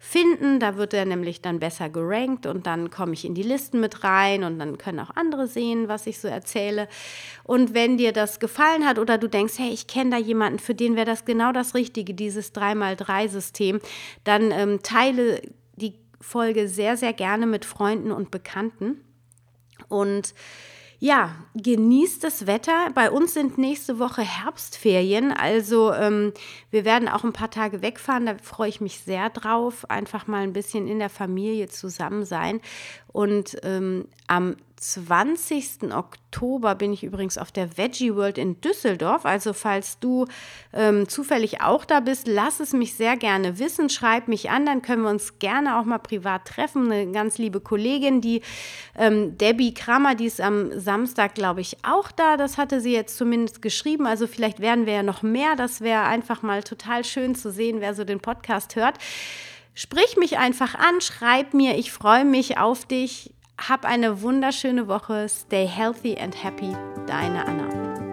finden. 0.06 0.60
Da 0.60 0.78
wird 0.78 0.94
er 0.94 1.06
nämlich 1.06 1.42
dann 1.42 1.60
besser 1.60 1.90
gerankt 1.90 2.46
und 2.46 2.68
dann 2.68 2.90
komme 2.90 3.14
ich 3.14 3.26
in 3.26 3.34
die 3.34 3.44
Listen 3.44 3.80
mit 3.80 4.04
rein 4.04 4.44
und 4.44 4.60
dann 4.60 4.78
können 4.78 5.00
auch 5.00 5.16
andere 5.16 5.48
sehen, 5.48 5.88
was 5.88 6.06
ich 6.06 6.20
so 6.20 6.28
erzähle. 6.28 6.88
Und 7.44 7.74
wenn 7.74 7.98
dir 7.98 8.14
das 8.14 8.40
gefallen 8.40 8.86
hat 8.86 9.00
oder 9.00 9.18
du 9.18 9.28
denkst, 9.28 9.56
hey, 9.58 9.72
ich 9.72 9.88
kenne 9.88 10.12
da 10.12 10.18
jemanden, 10.18 10.60
für 10.60 10.76
den 10.76 10.96
wäre 10.96 11.06
das 11.06 11.26
genau 11.26 11.52
das 11.52 11.74
Richtige, 11.74 12.14
dieses 12.14 12.54
3x3-System, 12.54 13.80
dann 14.24 14.52
ähm, 14.52 14.80
teile 14.84 15.42
die 15.76 15.96
Folge 16.22 16.68
sehr, 16.68 16.98
sehr 16.98 17.14
gerne 17.14 17.48
mit 17.48 17.66
Freunden 17.66 18.12
und 18.12 18.32
Bekannten. 18.32 19.02
Und 19.90 20.34
Ja, 21.00 21.36
genießt 21.56 22.24
das 22.24 22.48
Wetter. 22.48 22.90
Bei 22.94 23.12
uns 23.12 23.34
sind 23.34 23.58
nächste 23.58 24.00
Woche 24.00 24.22
Herbstferien. 24.22 25.32
Also 25.32 25.94
ähm, 25.94 26.34
wir 26.72 26.86
werden 26.86 27.10
auch 27.10 27.24
ein 27.24 27.34
paar 27.34 27.52
Tage 27.52 27.82
wegfahren. 27.82 28.26
Da 28.26 28.36
freue 28.42 28.70
ich 28.70 28.82
mich 28.82 29.00
sehr 29.00 29.30
drauf. 29.30 29.90
Einfach 29.90 30.28
mal 30.28 30.44
ein 30.44 30.54
bisschen 30.54 30.88
in 30.88 31.00
der 31.00 31.10
Familie 31.10 31.68
zusammen 31.68 32.26
sein. 32.26 32.62
Und 33.16 33.56
ähm, 33.64 34.10
am 34.28 34.58
20. 34.76 35.94
Oktober 35.94 36.76
bin 36.76 36.92
ich 36.92 37.06
übrigens 37.06 37.38
auf 37.38 37.50
der 37.50 37.78
Veggie 37.78 38.14
World 38.14 38.38
in 38.38 38.60
Düsseldorf. 38.60 39.26
Also 39.26 39.54
falls 39.54 40.00
du 40.00 40.26
ähm, 40.74 41.08
zufällig 41.08 41.62
auch 41.62 41.86
da 41.86 42.02
bist, 42.02 42.28
lass 42.28 42.60
es 42.60 42.74
mich 42.74 42.96
sehr 42.96 43.16
gerne 43.16 43.58
wissen. 43.58 43.90
Schreib 43.90 44.28
mich 44.28 44.50
an, 44.50 44.66
dann 44.66 44.82
können 44.82 45.04
wir 45.04 45.10
uns 45.10 45.40
gerne 45.40 45.80
auch 45.80 45.86
mal 45.86 46.00
privat 46.00 46.44
treffen. 46.44 46.92
Eine 46.92 47.10
ganz 47.14 47.38
liebe 47.38 47.62
Kollegin, 47.62 48.20
die 48.20 48.42
ähm, 48.98 49.38
Debbie 49.38 49.74
Kramer, 49.74 50.16
die 50.16 50.26
ist 50.26 50.42
am 50.42 50.78
Samstag, 50.78 51.36
glaube 51.36 51.62
ich, 51.62 51.78
auch 51.86 52.12
da. 52.12 52.36
Das 52.36 52.58
hatte 52.58 52.82
sie 52.82 52.92
jetzt 52.92 53.16
zumindest 53.16 53.62
geschrieben. 53.62 54.06
Also 54.06 54.28
vielleicht 54.28 54.60
werden 54.60 54.86
wir 54.86 54.94
ja 54.94 55.04
noch 55.04 55.24
mehr. 55.24 55.56
Das 55.56 55.80
wäre 55.80 56.04
einfach 56.04 56.42
mal 56.42 56.64
total 56.64 57.06
schön 57.06 57.34
zu 57.34 57.50
sehen, 57.50 57.80
wer 57.80 57.94
so 57.94 58.04
den 58.04 58.20
Podcast 58.20 58.76
hört. 58.76 59.00
Sprich 59.78 60.16
mich 60.16 60.38
einfach 60.38 60.74
an, 60.76 61.02
schreib 61.02 61.54
mir, 61.54 61.78
ich 61.78 61.92
freue 61.92 62.24
mich 62.24 62.58
auf 62.58 62.86
dich. 62.86 63.34
Hab 63.58 63.84
eine 63.84 64.22
wunderschöne 64.22 64.88
Woche. 64.88 65.28
Stay 65.28 65.68
healthy 65.68 66.18
and 66.18 66.42
happy. 66.42 66.74
Deine 67.08 67.46
Anna. 67.46 68.05